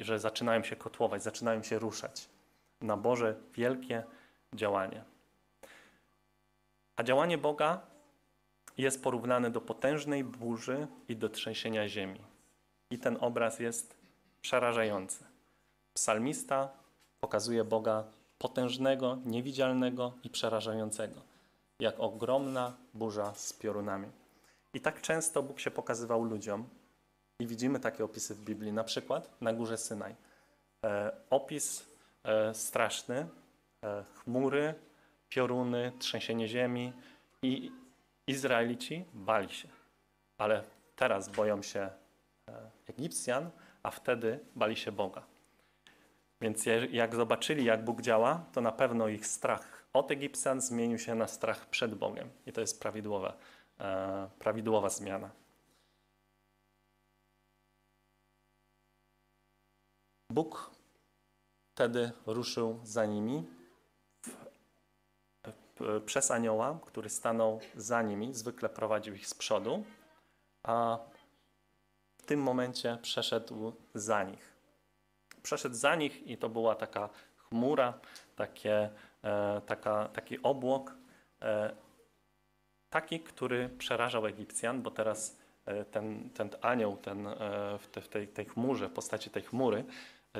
[0.00, 2.28] że zaczynają się kotłować, zaczynają się ruszać.
[2.80, 4.04] Na Boże wielkie
[4.54, 5.04] działanie.
[6.96, 7.80] A działanie Boga
[8.78, 12.20] jest porównane do potężnej burzy i do trzęsienia ziemi.
[12.90, 13.96] I ten obraz jest
[14.42, 15.24] przerażający.
[15.94, 16.68] Psalmista
[17.20, 18.04] pokazuje Boga
[18.38, 21.20] potężnego, niewidzialnego i przerażającego,
[21.80, 24.08] jak ogromna burza z piorunami.
[24.74, 26.68] I tak często Bóg się pokazywał ludziom,
[27.40, 30.14] i widzimy takie opisy w Biblii, na przykład na górze Synaj.
[30.84, 31.86] E, opis
[32.24, 33.26] e, straszny,
[33.84, 34.74] e, chmury,
[35.28, 36.92] pioruny, trzęsienie ziemi
[37.42, 37.72] i
[38.26, 39.68] Izraelici bali się.
[40.38, 40.64] Ale
[40.96, 41.90] teraz boją się e,
[42.86, 43.50] Egipcjan,
[43.82, 45.22] a wtedy bali się Boga.
[46.40, 51.14] Więc jak zobaczyli, jak Bóg działa, to na pewno ich strach od Egipcjan zmienił się
[51.14, 52.30] na strach przed Bogiem.
[52.46, 53.36] I to jest prawidłowa,
[53.80, 55.30] e, prawidłowa zmiana.
[60.30, 60.70] Bóg
[61.74, 63.44] wtedy ruszył za nimi
[66.06, 69.84] przez anioła, który stanął za nimi, zwykle prowadził ich z przodu,
[70.62, 70.98] a
[72.18, 74.52] w tym momencie przeszedł za nich.
[75.42, 77.98] Przeszedł za nich i to była taka chmura,
[78.36, 78.90] takie,
[79.24, 80.94] e, taka, taki obłok,
[81.42, 81.76] e,
[82.90, 87.28] taki, który przerażał Egipcjan, bo teraz e, ten, ten anioł ten,
[87.78, 89.84] w, te, w tej, tej chmurze, w postaci tej chmury,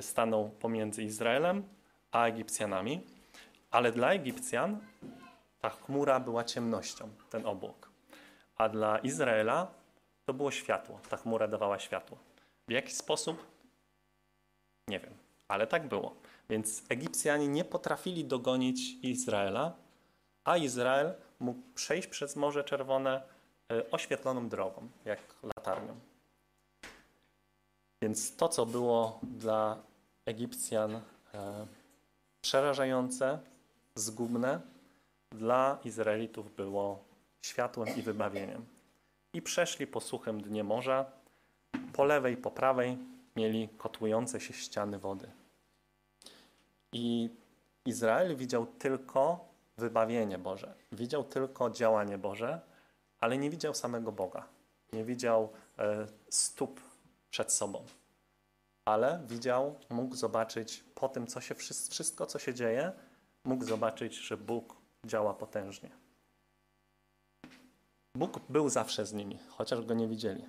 [0.01, 1.65] stanął pomiędzy Izraelem
[2.13, 3.07] a Egipcjanami.
[3.71, 4.81] Ale dla Egipcjan
[5.61, 7.91] ta chmura była ciemnością, ten obłok.
[8.57, 9.75] A dla Izraela
[10.25, 11.01] to było światło.
[11.09, 12.19] Ta chmura dawała światło.
[12.69, 13.47] W jaki sposób?
[14.89, 15.15] Nie wiem,
[15.49, 16.17] ale tak było.
[16.49, 19.77] Więc Egipcjanie nie potrafili dogonić Izraela,
[20.45, 23.23] a Izrael mógł przejść przez Morze Czerwone
[23.73, 26.10] e, oświetloną drogą, jak latarnią.
[28.03, 29.83] Więc to, co było dla
[30.27, 31.01] Egipcjan
[31.35, 31.67] e,
[32.43, 33.39] przerażające,
[33.95, 34.61] zgubne,
[35.31, 37.05] dla Izraelitów było
[37.43, 38.65] światłem i wybawieniem.
[39.33, 41.07] I przeszli po suchym dnie morza.
[41.93, 42.99] Po lewej, po prawej
[43.37, 45.31] mieli kotłujące się ściany wody.
[46.93, 47.31] I
[47.87, 52.61] Izrael widział tylko wybawienie Boże, widział tylko działanie Boże,
[53.21, 54.47] ale nie widział samego Boga.
[54.93, 55.49] Nie widział
[55.79, 56.81] e, stóp
[57.31, 57.85] przed sobą.
[58.91, 61.55] Ale widział, mógł zobaczyć po tym, co się,
[61.91, 62.93] wszystko, co się dzieje,
[63.45, 64.77] mógł zobaczyć, że Bóg
[65.07, 65.91] działa potężnie.
[68.15, 70.45] Bóg był zawsze z nimi, chociaż go nie widzieli.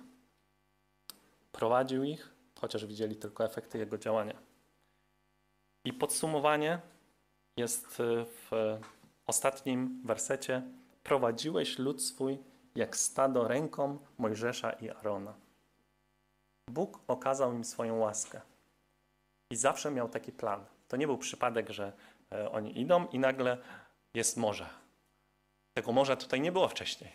[1.52, 4.38] Prowadził ich, chociaż widzieli tylko efekty jego działania.
[5.84, 6.80] I podsumowanie
[7.56, 8.78] jest y, w
[9.26, 10.62] ostatnim wersecie:
[11.02, 12.38] Prowadziłeś lud swój
[12.74, 15.34] jak stado ręką Mojżesza i Arona.
[16.70, 18.40] Bóg okazał im swoją łaskę.
[19.50, 20.64] I zawsze miał taki plan.
[20.88, 21.92] To nie był przypadek, że
[22.32, 23.58] e, oni idą i nagle
[24.14, 24.66] jest morze.
[25.74, 27.12] Tego morza tutaj nie było wcześniej.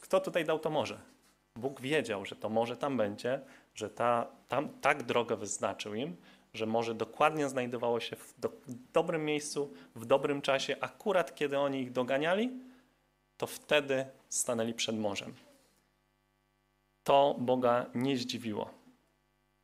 [0.00, 1.00] Kto tutaj dał to morze?
[1.56, 3.40] Bóg wiedział, że to może tam będzie,
[3.74, 6.16] że ta, tam tak drogę wyznaczył im,
[6.54, 8.52] że może dokładnie znajdowało się w do,
[8.92, 12.50] dobrym miejscu, w dobrym czasie, akurat kiedy oni ich doganiali,
[13.36, 15.34] to wtedy stanęli przed morzem.
[17.06, 18.70] To Boga nie zdziwiło.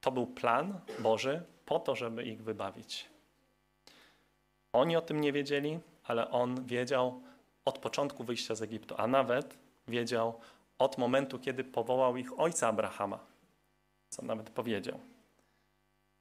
[0.01, 3.09] To był plan Boży po to, żeby ich wybawić.
[4.73, 7.21] Oni o tym nie wiedzieli, ale On wiedział
[7.65, 10.41] od początku wyjścia z Egiptu, a nawet wiedział
[10.79, 13.19] od momentu, kiedy powołał ich ojca Abrahama,
[14.09, 14.99] co nawet powiedział.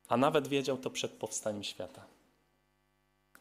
[0.07, 2.05] A nawet wiedział to przed powstaniem świata.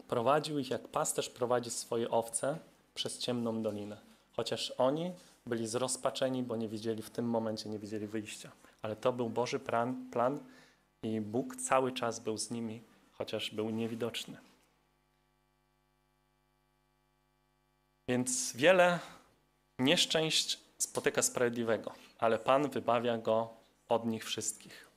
[0.08, 2.58] Prowadził ich jak pasterz prowadzi swoje owce
[2.94, 3.96] przez ciemną dolinę.
[4.36, 5.12] Chociaż oni
[5.50, 8.50] byli zrozpaczeni, bo nie widzieli w tym momencie, nie widzieli wyjścia.
[8.82, 10.38] Ale to był Boży plan, plan
[11.02, 12.82] i Bóg cały czas był z nimi,
[13.12, 14.36] chociaż był niewidoczny.
[18.08, 18.98] Więc wiele
[19.78, 23.50] nieszczęść spotyka sprawiedliwego, ale Pan wybawia go
[23.88, 24.88] od nich wszystkich.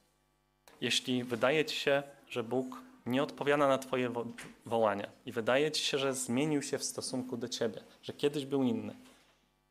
[0.81, 4.25] Jeśli wydaje ci się, że Bóg nie odpowiada na Twoje wo
[4.65, 8.63] wołania i wydaje ci się, że zmienił się w stosunku do Ciebie, że kiedyś był
[8.63, 8.95] inny,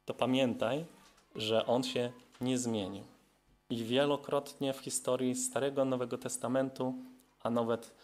[0.05, 0.85] to pamiętaj,
[1.35, 3.05] że On się nie zmienił.
[3.71, 6.95] I wielokrotnie w historii Starego Nowego Testamentu,
[7.43, 7.95] a nawet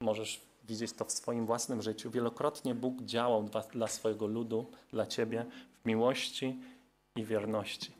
[0.00, 5.06] możesz widzieć to w swoim własnym życiu, wielokrotnie Bóg działał dla, dla swojego ludu, dla
[5.06, 5.46] Ciebie
[5.82, 6.56] w miłości
[7.16, 7.92] i wierności.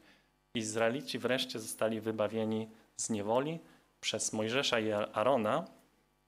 [0.54, 3.58] Izraelici wreszcie zostali wybawieni z niewoli
[4.00, 5.66] przez Mojżesza i Arona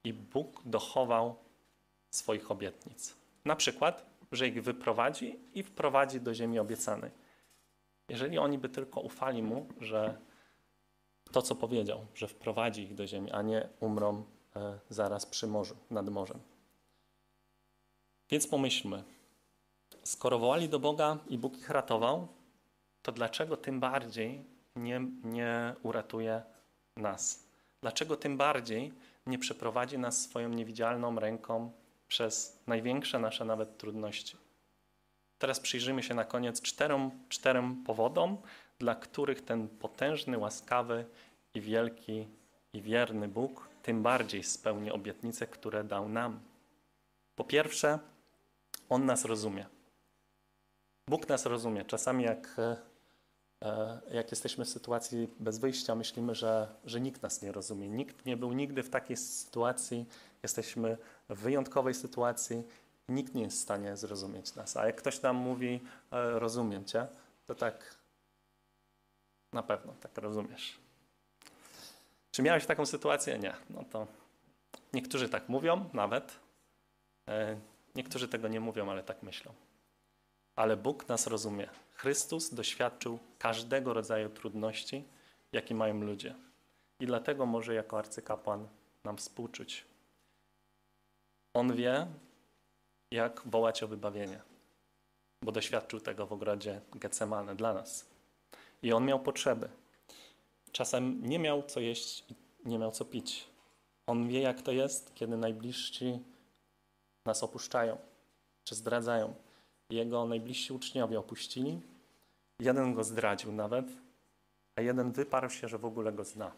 [0.04, 1.36] i Bóg dochował
[2.10, 3.14] swoich obietnic.
[3.44, 7.10] Na przykład, że ich wyprowadzi i wprowadzi do ziemi obiecanej.
[8.08, 10.18] Jeżeli oni by tylko ufali Mu, że
[11.32, 14.24] to, co powiedział, że wprowadzi ich do ziemi, a nie umrą
[14.56, 16.40] e, zaraz przy morzu, nad morzem.
[18.30, 19.04] Więc pomyślmy,
[20.02, 22.28] skoro wołali do Boga i Bóg ich ratował,
[23.02, 24.44] to dlaczego tym bardziej
[24.76, 26.42] nie, nie uratuje
[26.96, 27.46] nas?
[27.82, 28.92] Dlaczego tym bardziej
[29.26, 31.72] nie przeprowadzi nas swoją niewidzialną ręką
[32.10, 34.36] przez największe nasze nawet trudności?
[35.38, 38.38] Teraz przyjrzymy się na koniec czterem, czterem powodom,
[38.78, 41.04] dla których ten potężny, łaskawy
[41.54, 42.28] i wielki
[42.72, 46.40] i wierny Bóg tym bardziej spełni obietnice, które dał nam.
[47.36, 47.98] Po pierwsze,
[48.88, 49.66] On nas rozumie.
[51.08, 51.84] Bóg nas rozumie.
[51.84, 52.56] Czasami jak
[53.64, 57.88] E, jak jesteśmy w sytuacji bez wyjścia, myślimy, że, że nikt nas nie rozumie.
[57.88, 60.06] Nikt nie był nigdy w takiej sytuacji.
[60.42, 62.62] Jesteśmy w wyjątkowej sytuacji.
[63.08, 64.76] Nikt nie jest w stanie zrozumieć nas.
[64.76, 65.80] A jak ktoś nam mówi,
[66.12, 67.06] e, rozumiem cię,
[67.46, 67.94] to tak
[69.52, 70.78] na pewno tak rozumiesz.
[72.30, 73.38] Czy miałeś taką sytuację?
[73.38, 73.54] Nie.
[73.70, 74.06] No to
[74.92, 76.36] niektórzy tak mówią nawet.
[77.28, 77.56] E,
[77.94, 79.52] niektórzy tego nie mówią, ale tak myślą
[80.60, 81.68] ale Bóg nas rozumie.
[81.92, 85.04] Chrystus doświadczył każdego rodzaju trudności,
[85.52, 86.34] jakie mają ludzie.
[87.00, 88.68] I dlatego może jako arcykapłan
[89.04, 89.84] nam współczuć.
[91.54, 92.06] On wie,
[93.10, 94.40] jak wołać o wybawienie,
[95.44, 98.06] bo doświadczył tego w ogrodzie Getsemane dla nas.
[98.82, 99.68] I on miał potrzeby.
[100.72, 102.34] Czasem nie miał co jeść i
[102.68, 103.46] nie miał co pić.
[104.06, 106.18] On wie, jak to jest, kiedy najbliżsi
[107.26, 107.98] nas opuszczają
[108.64, 109.34] czy zdradzają
[109.90, 111.80] jego najbliżsi uczniowie opuścili.
[112.60, 113.86] Jeden go zdradził nawet,
[114.76, 116.52] a jeden wyparł się, że w ogóle go zna.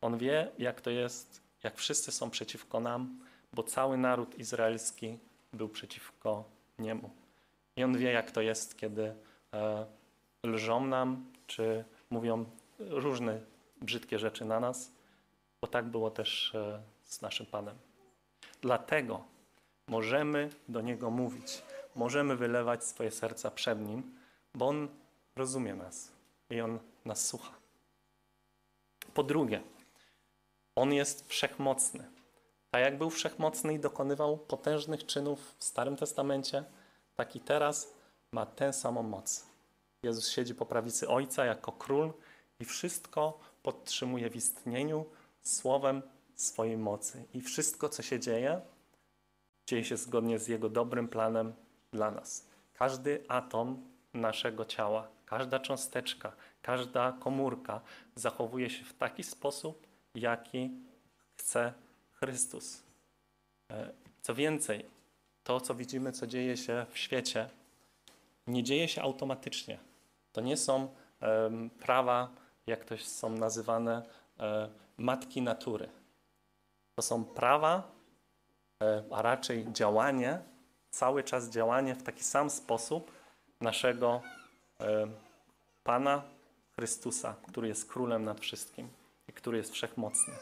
[0.00, 3.20] On wie, jak to jest, jak wszyscy są przeciwko nam,
[3.54, 5.18] bo cały naród izraelski
[5.52, 6.44] był przeciwko
[6.78, 7.10] niemu.
[7.76, 9.14] I on wie, jak to jest, kiedy
[9.52, 9.86] e,
[10.42, 12.44] lżą nam, czy mówią
[12.78, 13.40] różne
[13.82, 14.92] brzydkie rzeczy na nas,
[15.60, 17.76] bo tak było też e, z naszym Panem.
[18.60, 19.24] Dlatego
[19.88, 21.62] możemy do Niego mówić
[21.94, 24.14] możemy wylewać swoje serca przed Nim,
[24.54, 24.88] bo On
[25.36, 26.12] rozumie nas
[26.50, 27.54] i On nas słucha.
[29.14, 29.62] Po drugie,
[30.76, 32.10] On jest wszechmocny.
[32.74, 36.64] Tak jak był wszechmocny i dokonywał potężnych czynów w Starym Testamencie,
[37.16, 37.94] tak i teraz
[38.32, 39.46] ma tę samą moc.
[40.02, 42.12] Jezus siedzi po prawicy Ojca jako król
[42.60, 45.04] i wszystko podtrzymuje w istnieniu
[45.42, 46.02] słowem
[46.34, 47.24] swojej mocy.
[47.34, 48.60] I wszystko, co się dzieje,
[49.66, 51.52] dzieje się zgodnie z Jego dobrym planem
[51.92, 52.46] dla nas.
[52.72, 57.80] Każdy atom naszego ciała, każda cząsteczka, każda komórka
[58.14, 60.70] zachowuje się w taki sposób, jaki
[61.36, 61.83] chce
[62.26, 62.82] Chrystus.
[63.70, 64.86] E, co więcej,
[65.44, 67.48] to, co widzimy, co dzieje się w świecie,
[68.46, 69.78] nie dzieje się automatycznie.
[70.32, 70.88] To nie są
[71.80, 72.28] prawa,
[72.66, 74.02] jak to są nazywane,
[74.38, 75.88] um, matki natury.
[76.94, 77.90] To są prawa,
[78.80, 80.38] um, a raczej działanie
[80.94, 83.12] cały czas działanie w taki sam sposób
[83.60, 84.22] naszego
[84.80, 85.06] e,
[85.84, 86.22] Pana
[86.74, 88.88] Chrystusa, który jest królem nad wszystkim
[89.28, 90.34] i który jest wszechmocny.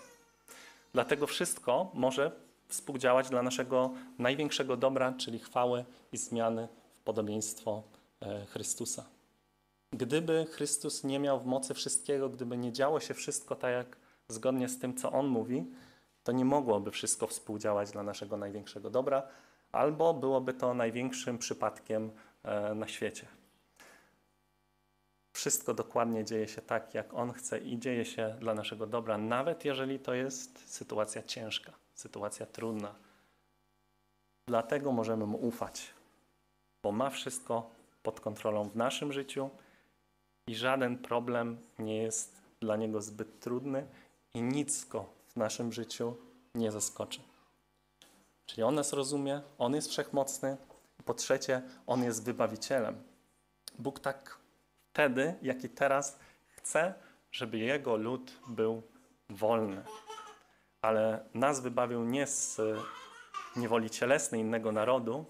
[0.95, 2.33] Dlatego wszystko może
[2.69, 7.83] współdziałać dla naszego największego dobra, czyli chwały i zmiany w podobieństwo
[8.21, 9.05] e, Chrystusa.
[9.93, 13.97] Gdyby Chrystus nie miał w mocy wszystkiego, gdyby nie działo się wszystko tak, jak
[14.29, 15.67] zgodnie z tym, co On mówi,
[16.25, 19.23] to nie mogłoby wszystko współdziałać dla naszego największego dobra,
[19.73, 22.11] albo byłoby to największym przypadkiem
[22.43, 23.27] e, na świecie.
[25.33, 29.65] Wszystko dokładnie dzieje się tak, jak On chce i dzieje się dla naszego dobra, nawet
[29.65, 32.95] jeżeli to jest sytuacja ciężka, sytuacja trudna.
[34.49, 35.91] Dlatego możemy Mu ufać,
[36.83, 37.71] bo ma wszystko
[38.03, 39.51] pod kontrolą w naszym życiu
[40.47, 43.87] i żaden problem nie jest dla Niego zbyt trudny
[44.35, 46.17] i nic Go w naszym życiu
[46.55, 47.21] nie zaskoczy.
[48.47, 50.57] Czyli On nas rozumie, On jest wszechmocny.
[51.05, 53.03] Po trzecie, On jest wybawicielem.
[53.79, 54.42] Bóg tak
[54.93, 56.19] wtedy, jak i teraz
[56.49, 56.95] chce,
[57.31, 58.83] żeby Jego lud był
[59.31, 59.85] wolny.
[60.83, 62.61] Ale nas wybawił nie z
[63.57, 65.25] niewoli cielesnej innego narodu,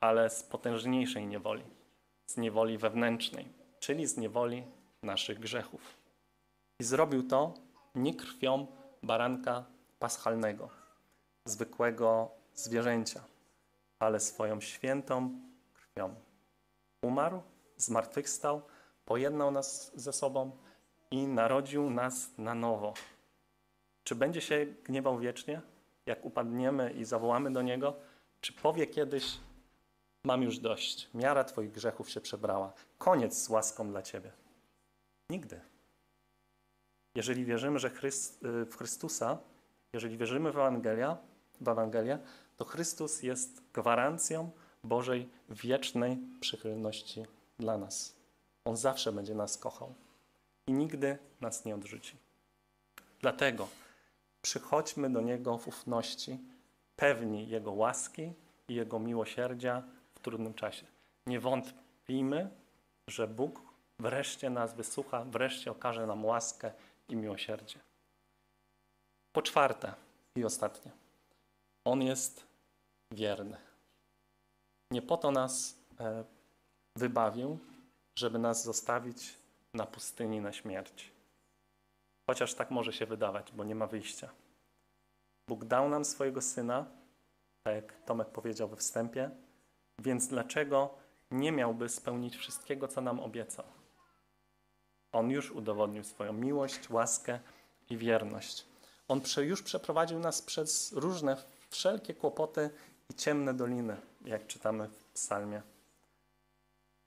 [0.00, 1.62] ale z potężniejszej niewoli,
[2.26, 3.48] z niewoli wewnętrznej,
[3.78, 4.64] czyli z niewoli
[5.02, 5.96] naszych grzechów.
[6.80, 7.54] I zrobił to
[7.94, 8.66] nie krwią
[9.02, 9.64] baranka
[9.98, 10.68] paschalnego,
[11.44, 13.24] zwykłego zwierzęcia,
[13.98, 15.40] ale swoją świętą
[15.74, 16.14] krwią.
[17.02, 17.42] Umarł,
[17.76, 18.62] zmartwychwstał,
[19.10, 20.50] pojednał nas ze sobą
[21.10, 22.94] i narodził nas na nowo.
[24.04, 25.60] Czy będzie się gniewał wiecznie,
[26.06, 27.96] jak upadniemy i zawołamy do Niego?
[28.40, 29.38] Czy powie kiedyś,
[30.24, 34.32] mam już dość, miara Twoich grzechów się przebrała, koniec z łaską dla Ciebie?
[35.30, 35.60] Nigdy.
[37.14, 39.38] Jeżeli wierzymy że Chryst, y, w Chrystusa,
[39.92, 41.16] jeżeli wierzymy w Ewangelię,
[41.60, 42.18] w Ewangelię,
[42.56, 44.50] to Chrystus jest gwarancją
[44.84, 47.24] Bożej wiecznej przychylności
[47.58, 48.19] dla nas.
[48.70, 49.94] On zawsze będzie nas kochał
[50.66, 52.16] i nigdy nas nie odrzuci.
[53.20, 53.68] Dlatego
[54.42, 56.38] przychodźmy do Niego w ufności,
[56.96, 58.32] pewni Jego łaski
[58.68, 59.82] i Jego miłosierdzia
[60.14, 60.86] w trudnym czasie.
[61.26, 62.50] Nie wątpijmy,
[63.08, 63.60] że Bóg
[63.98, 66.72] wreszcie nas wysłucha, wreszcie okaże nam łaskę
[67.08, 67.78] i miłosierdzie.
[69.32, 69.94] Po czwarte
[70.36, 70.90] i ostatnie,
[71.84, 72.46] On jest
[73.12, 73.56] wierny.
[74.90, 76.24] Nie po to nas e,
[76.96, 77.58] wybawił,
[78.20, 79.38] żeby nas zostawić
[79.74, 81.12] na pustyni na śmierć.
[82.26, 84.30] Chociaż tak może się wydawać, bo nie ma wyjścia.
[85.48, 86.86] Bóg dał nam swojego syna,
[87.62, 89.30] tak jak Tomek powiedział we wstępie,
[89.98, 90.94] więc dlaczego
[91.30, 93.64] nie miałby spełnić wszystkiego, co nam obiecał?
[95.12, 97.40] On już udowodnił swoją miłość, łaskę
[97.90, 98.66] i wierność.
[99.08, 101.36] On już przeprowadził nas przez różne,
[101.70, 102.70] wszelkie kłopoty
[103.10, 105.62] i ciemne doliny, jak czytamy w psalmie.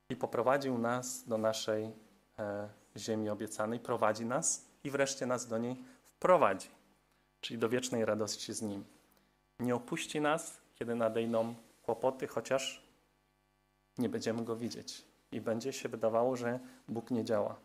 [0.10, 1.92] I poprowadził nas do naszej
[2.40, 6.70] e, ziemi obiecanej, prowadzi nas i wreszcie nas do niej wprowadzi,
[7.42, 8.84] czyli do wiecznej radości z Nim.
[9.60, 12.84] Nie opuści nas, kiedy nadejdą kłopoty, chociaż
[13.98, 17.56] nie będziemy Go widzieć i będzie się wydawało, że Bóg nie działa.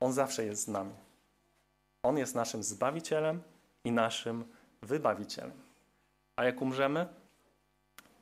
[0.00, 0.94] On zawsze jest z nami.
[2.02, 3.42] On jest naszym Zbawicielem
[3.84, 4.44] i naszym
[4.82, 5.62] Wybawicielem.
[6.36, 7.06] A jak umrzemy,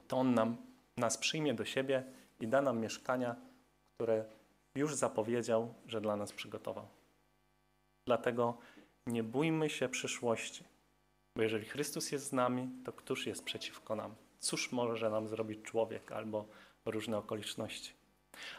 [0.08, 0.56] to On nam,
[0.96, 2.04] nas przyjmie do siebie
[2.40, 3.36] i da nam mieszkania,
[3.94, 4.24] które
[4.74, 6.88] już zapowiedział, że dla nas przygotował.
[8.06, 8.58] Dlatego
[9.06, 10.64] nie bójmy się przyszłości,
[11.36, 14.14] bo jeżeli Chrystus jest z nami, to któż jest przeciwko nam?
[14.40, 16.48] Cóż może nam zrobić człowiek albo
[16.84, 17.92] różne okoliczności?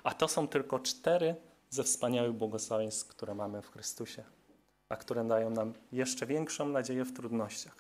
[0.04, 1.36] A to są tylko cztery
[1.70, 4.24] ze wspaniałych błogosławieństw, które mamy w Chrystusie,
[4.90, 7.76] a które dają nam jeszcze większą nadzieję w trudnościach,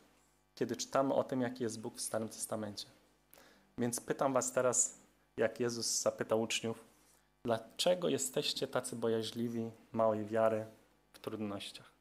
[0.56, 2.88] kiedy czytamy o tym, jaki jest Bóg w Starym Testamencie.
[3.78, 5.01] Więc pytam Was teraz,
[5.38, 6.84] jak Jezus zapytał uczniów,
[7.46, 10.66] dlaczego jesteście tacy bojaźliwi, małej wiary
[11.14, 11.92] w trudnościach?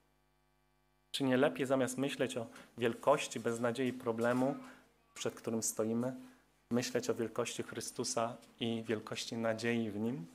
[1.11, 2.47] Czy nie lepiej zamiast myśleć o
[2.79, 4.55] wielkości, beznadziei problemu,
[5.15, 6.15] przed którym stoimy,
[6.71, 10.27] myśleć o wielkości Chrystusa i wielkości nadziei w Nim?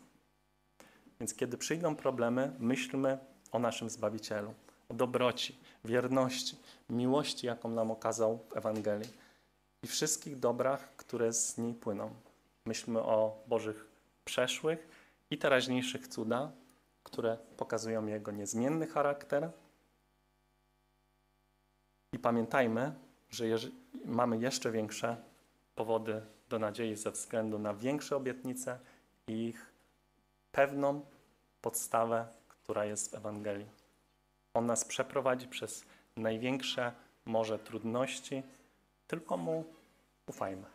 [1.19, 3.17] Więc kiedy przyjdą problemy, myślmy
[3.51, 4.53] o naszym Zbawicielu,
[4.89, 6.57] o dobroci, wierności,
[6.89, 9.09] miłości, jaką nam okazał w Ewangelii
[9.83, 12.13] i wszystkich dobrach, które z niej płyną.
[12.65, 13.87] Myślmy o Bożych
[14.25, 14.87] przeszłych
[15.29, 16.51] i teraźniejszych cuda,
[17.03, 19.51] które pokazują Jego niezmienny charakter.
[22.13, 22.93] I pamiętajmy,
[23.29, 23.45] że
[24.05, 25.17] mamy jeszcze większe
[25.75, 28.79] powody do nadziei ze względu na większe obietnice
[29.27, 29.73] i ich
[30.51, 31.05] pewną
[31.61, 33.69] podstawę, która jest w Ewangelii.
[34.53, 35.85] On nas przeprowadzi przez
[36.15, 36.91] największe
[37.25, 38.43] morze trudności,
[39.07, 39.65] tylko Mu
[40.27, 40.74] ufajmy.